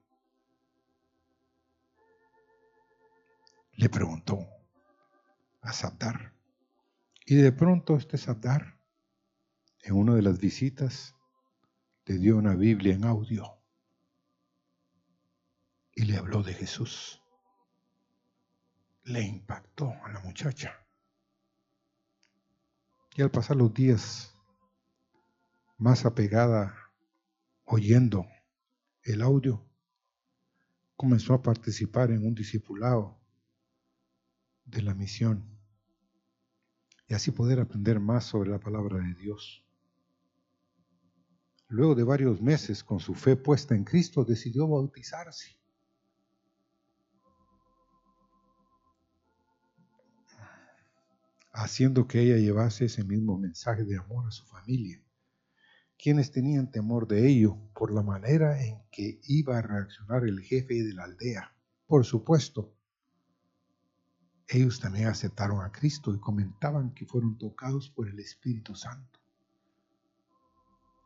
[3.73, 4.47] Le preguntó
[5.61, 6.33] a Sabdar.
[7.27, 8.79] Y de pronto este Sabdar
[9.83, 11.13] en una de las visitas
[12.05, 13.59] le dio una Biblia en audio
[15.93, 17.21] y le habló de Jesús.
[19.03, 20.84] Le impactó a la muchacha.
[23.15, 24.35] Y al pasar los días,
[25.77, 26.75] más apegada,
[27.63, 28.27] oyendo
[29.03, 29.65] el audio,
[30.97, 33.17] comenzó a participar en un discipulado
[34.65, 35.45] de la misión
[37.07, 39.63] y así poder aprender más sobre la palabra de Dios.
[41.69, 45.57] Luego de varios meses con su fe puesta en Cristo, decidió bautizarse.
[51.55, 55.01] Haciendo que ella llevase ese mismo mensaje de amor a su familia,
[55.97, 60.83] quienes tenían temor de ello por la manera en que iba a reaccionar el jefe
[60.83, 61.55] de la aldea.
[61.87, 62.73] Por supuesto,
[64.47, 69.19] ellos también aceptaron a Cristo y comentaban que fueron tocados por el Espíritu Santo.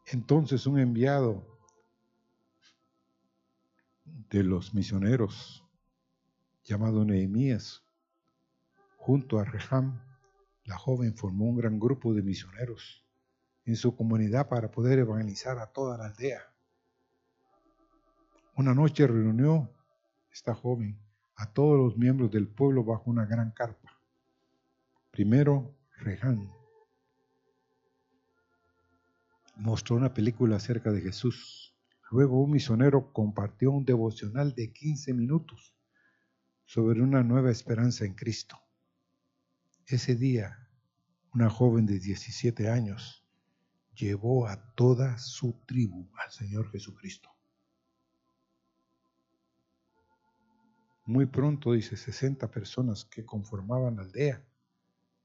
[0.07, 1.45] Entonces un enviado
[4.31, 5.63] de los misioneros
[6.63, 7.83] llamado Nehemías,
[8.97, 10.08] junto a Reham,
[10.69, 13.03] la joven formó un gran grupo de misioneros
[13.65, 16.41] en su comunidad para poder evangelizar a toda la aldea.
[18.55, 19.73] Una noche reunió
[20.31, 20.99] esta joven
[21.35, 23.99] a todos los miembros del pueblo bajo una gran carpa.
[25.09, 26.51] Primero, Reham,
[29.55, 31.75] mostró una película acerca de Jesús.
[32.11, 35.73] Luego un misionero compartió un devocional de 15 minutos
[36.65, 38.68] sobre una nueva esperanza en Cristo.
[39.89, 40.69] Ese día,
[41.33, 43.25] una joven de 17 años
[43.95, 47.31] llevó a toda su tribu al Señor Jesucristo.
[51.07, 54.45] Muy pronto, dice, 60 personas que conformaban la aldea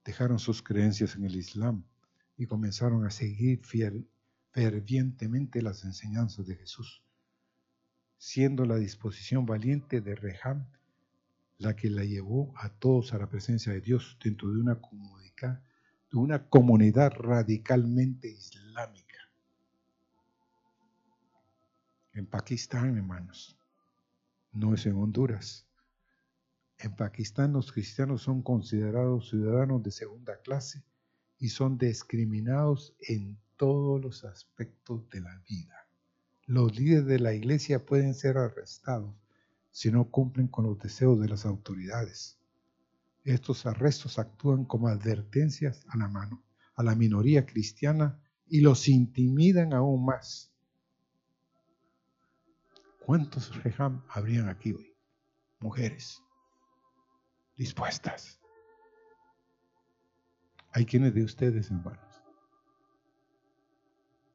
[0.02, 1.84] dejaron sus creencias en el Islam
[2.38, 4.08] y comenzaron a seguir fiel,
[4.50, 7.02] fervientemente las enseñanzas de Jesús,
[8.16, 10.66] siendo la disposición valiente de Reham
[11.58, 15.62] la que la llevó a todos a la presencia de Dios dentro de una comunidad,
[16.10, 19.18] de una comunidad radicalmente islámica.
[22.12, 23.58] En Pakistán, hermanos,
[24.52, 25.66] no es en Honduras.
[26.78, 30.84] En Pakistán los cristianos son considerados ciudadanos de segunda clase
[31.38, 35.88] y son discriminados en todos los aspectos de la vida.
[36.46, 39.14] Los líderes de la iglesia pueden ser arrestados
[39.74, 42.38] si no cumplen con los deseos de las autoridades.
[43.24, 46.44] Estos arrestos actúan como advertencias a la, mano,
[46.76, 50.52] a la minoría cristiana y los intimidan aún más.
[53.04, 54.96] ¿Cuántos rejam habrían aquí hoy?
[55.58, 56.22] Mujeres
[57.56, 58.38] dispuestas.
[60.70, 62.22] Hay quienes de ustedes, hermanos,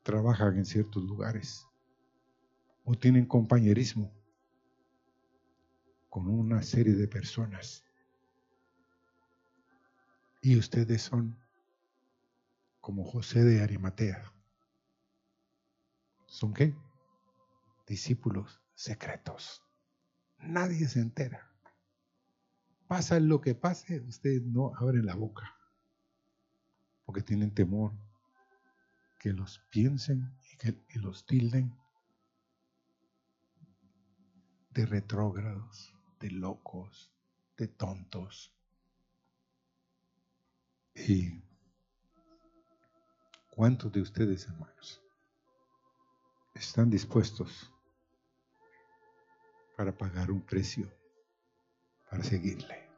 [0.04, 1.66] trabajan en ciertos lugares
[2.84, 4.19] o tienen compañerismo
[6.10, 7.86] con una serie de personas.
[10.42, 11.38] Y ustedes son
[12.82, 14.34] como José de Arimatea.
[16.26, 16.76] ¿Son qué?
[17.88, 19.64] Discípulos secretos.
[20.40, 21.52] Nadie se entera.
[22.88, 25.56] Pasa lo que pase, ustedes no abren la boca
[27.06, 27.92] porque tienen temor
[29.20, 31.76] que los piensen y que los tilden.
[34.72, 37.12] de retrógrados, de locos,
[37.58, 38.54] de tontos.
[40.94, 41.42] ¿Y
[43.50, 45.02] cuántos de ustedes, hermanos,
[46.54, 47.72] están dispuestos
[49.78, 50.92] para pagar un precio
[52.10, 52.90] para seguirle?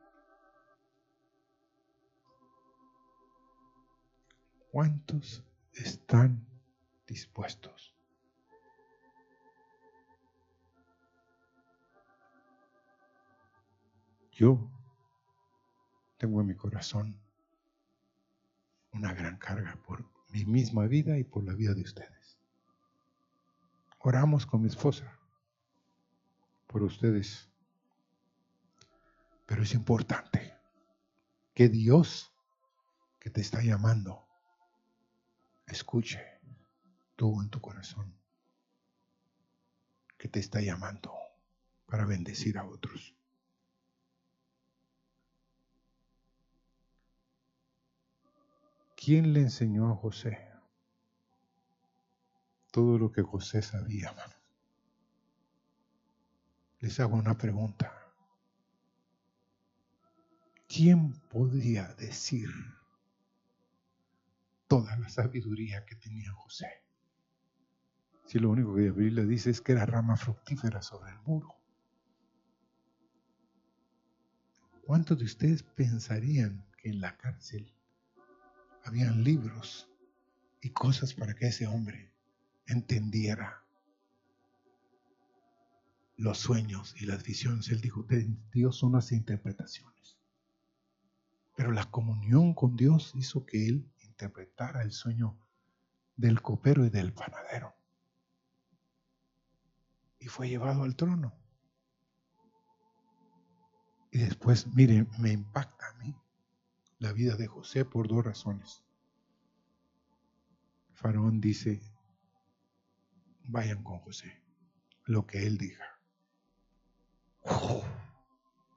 [4.71, 5.43] ¿Cuántos
[5.73, 6.47] están
[7.05, 7.90] dispuestos?
[14.31, 14.69] Yo
[16.17, 17.19] tengo en mi corazón
[18.93, 22.37] una gran carga por mi misma vida y por la vida de ustedes.
[23.99, 25.19] Oramos con mi esposa
[26.67, 27.49] por ustedes.
[29.45, 30.53] Pero es importante
[31.53, 32.31] que Dios
[33.19, 34.25] que te está llamando
[35.67, 36.21] escuche
[37.15, 38.15] tú en tu corazón
[40.17, 41.13] que te está llamando
[41.85, 43.15] para bendecir a otros.
[49.03, 50.37] ¿Quién le enseñó a José
[52.71, 54.13] todo lo que José sabía,
[56.81, 57.91] Les hago una pregunta.
[60.67, 62.49] ¿Quién podría decir
[64.67, 66.83] toda la sabiduría que tenía José?
[68.27, 71.55] Si lo único que la Biblia dice es que era rama fructífera sobre el muro.
[74.85, 77.73] ¿Cuántos de ustedes pensarían que en la cárcel
[78.83, 79.89] habían libros
[80.61, 82.11] y cosas para que ese hombre
[82.65, 83.63] entendiera
[86.17, 87.69] los sueños y las visiones.
[87.69, 88.05] Él dijo,
[88.51, 90.17] Dios son las interpretaciones.
[91.55, 95.37] Pero la comunión con Dios hizo que él interpretara el sueño
[96.15, 97.73] del copero y del panadero.
[100.19, 101.33] Y fue llevado al trono.
[104.11, 106.15] Y después, miren, me impacta a mí
[107.01, 108.83] la vida de José por dos razones.
[110.93, 111.81] Faraón dice,
[113.45, 114.39] vayan con José,
[115.05, 115.99] lo que él diga.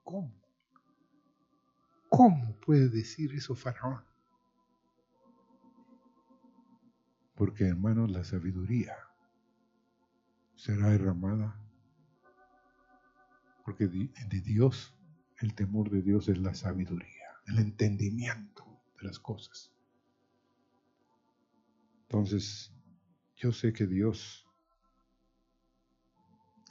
[0.04, 0.32] ¿Cómo?
[2.08, 4.02] ¿Cómo puede decir eso Faraón?
[7.34, 8.96] Porque hermanos, la sabiduría
[10.56, 11.60] será derramada.
[13.66, 14.94] Porque de Dios,
[15.40, 17.13] el temor de Dios es la sabiduría
[17.46, 18.64] el entendimiento
[18.98, 19.70] de las cosas.
[22.02, 22.72] Entonces,
[23.36, 24.46] yo sé que Dios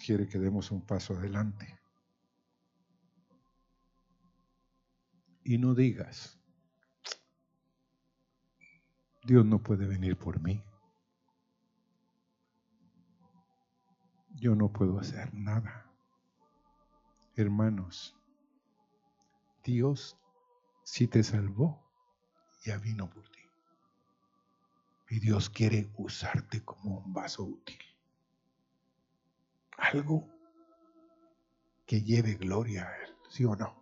[0.05, 1.79] quiere que demos un paso adelante.
[5.43, 6.39] Y no digas,
[9.25, 10.63] Dios no puede venir por mí.
[14.35, 15.89] Yo no puedo hacer nada.
[17.35, 18.15] Hermanos,
[19.63, 20.17] Dios
[20.83, 21.81] si te salvó,
[22.63, 23.39] ya vino por ti.
[25.09, 27.79] Y Dios quiere usarte como un vaso útil.
[29.77, 30.27] Algo
[31.85, 33.81] que lleve gloria a Él, ¿sí o no?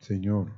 [0.00, 0.52] Señor,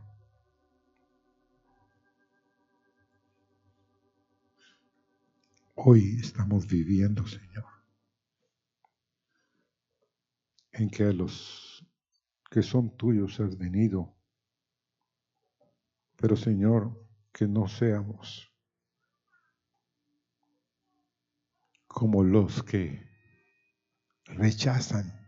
[5.74, 7.77] hoy estamos viviendo, Señor
[10.78, 11.84] en que a los
[12.50, 14.14] que son tuyos has venido.
[16.16, 18.52] Pero Señor, que no seamos
[21.86, 23.06] como los que
[24.26, 25.18] rechazan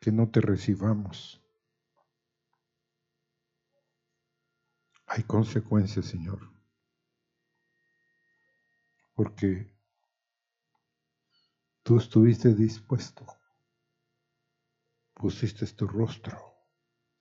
[0.00, 1.42] que no te recibamos.
[5.06, 6.52] Hay consecuencias, Señor,
[9.14, 9.74] porque
[11.82, 13.26] tú estuviste dispuesto
[15.16, 16.38] pusiste tu rostro,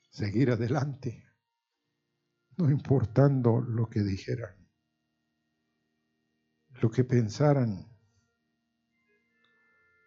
[0.09, 1.23] seguir adelante,
[2.57, 4.69] no importando lo que dijeran,
[6.81, 7.89] lo que pensaran.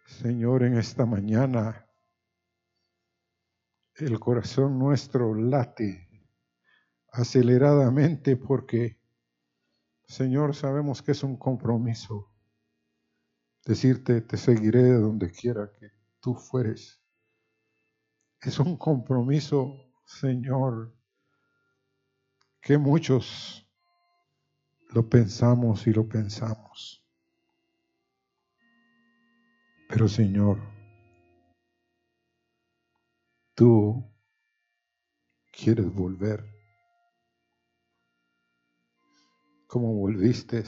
[0.05, 1.87] Señor, en esta mañana
[3.95, 6.07] el corazón nuestro late
[7.11, 9.01] aceleradamente porque,
[10.05, 12.31] Señor, sabemos que es un compromiso
[13.65, 16.98] decirte, te seguiré donde quiera que tú fueres.
[18.41, 19.75] Es un compromiso,
[20.05, 20.95] Señor,
[22.61, 23.67] que muchos
[24.91, 27.05] lo pensamos y lo pensamos.
[29.89, 30.57] Pero Señor,
[33.55, 34.09] tú
[35.51, 36.45] quieres volver
[39.67, 40.63] como volviste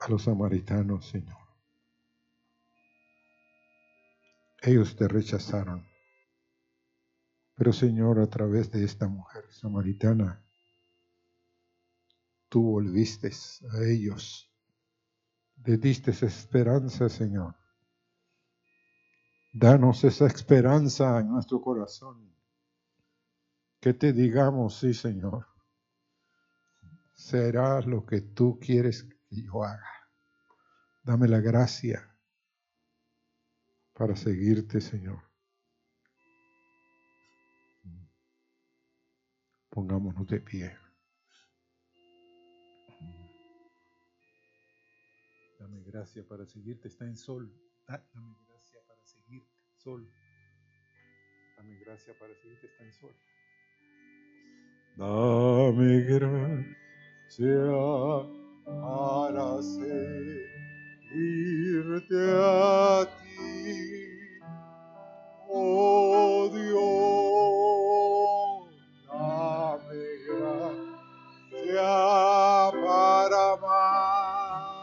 [0.00, 1.45] a los samaritanos, Señor.
[4.66, 5.86] Ellos te rechazaron.
[7.54, 10.44] Pero Señor, a través de esta mujer samaritana,
[12.48, 13.30] tú volviste
[13.70, 14.50] a ellos.
[15.64, 17.54] Le diste esperanza, Señor.
[19.52, 22.34] Danos esa esperanza en nuestro corazón.
[23.78, 25.46] Que te digamos, sí, Señor.
[27.14, 30.10] Será lo que tú quieres que yo haga.
[31.04, 32.15] Dame la gracia
[33.96, 35.22] para seguirte, Señor.
[39.70, 40.76] Pongámonos de pie.
[45.58, 46.88] Dame gracia para seguirte.
[46.88, 47.50] Está en sol.
[47.86, 49.50] Dame gracia para seguirte.
[49.76, 50.12] Sol.
[51.56, 52.66] Dame gracia para seguirte.
[52.66, 53.16] Está en sol.
[54.96, 57.50] Dame gracia
[58.94, 60.65] para seguirte
[61.12, 64.06] a ti
[65.48, 66.82] oh Dios,
[69.08, 71.92] dame gracia
[72.84, 74.74] para amar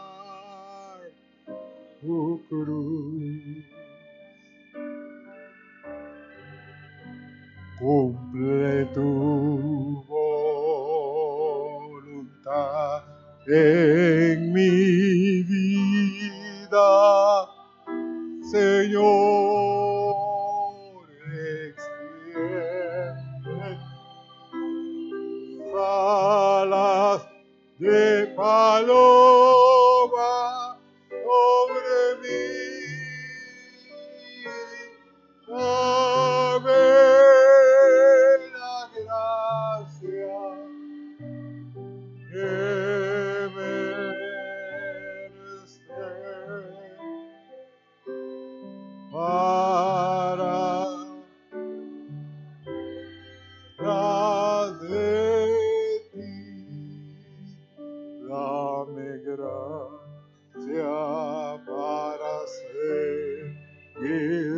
[2.00, 2.18] tu
[2.48, 3.64] cruz.
[7.78, 9.08] Cumple tu
[10.08, 10.94] voluntad
[13.46, 13.93] mi
[18.50, 19.43] Señor.
[58.34, 59.98] dame gracia
[61.66, 62.34] para
[63.96, 64.53] seguir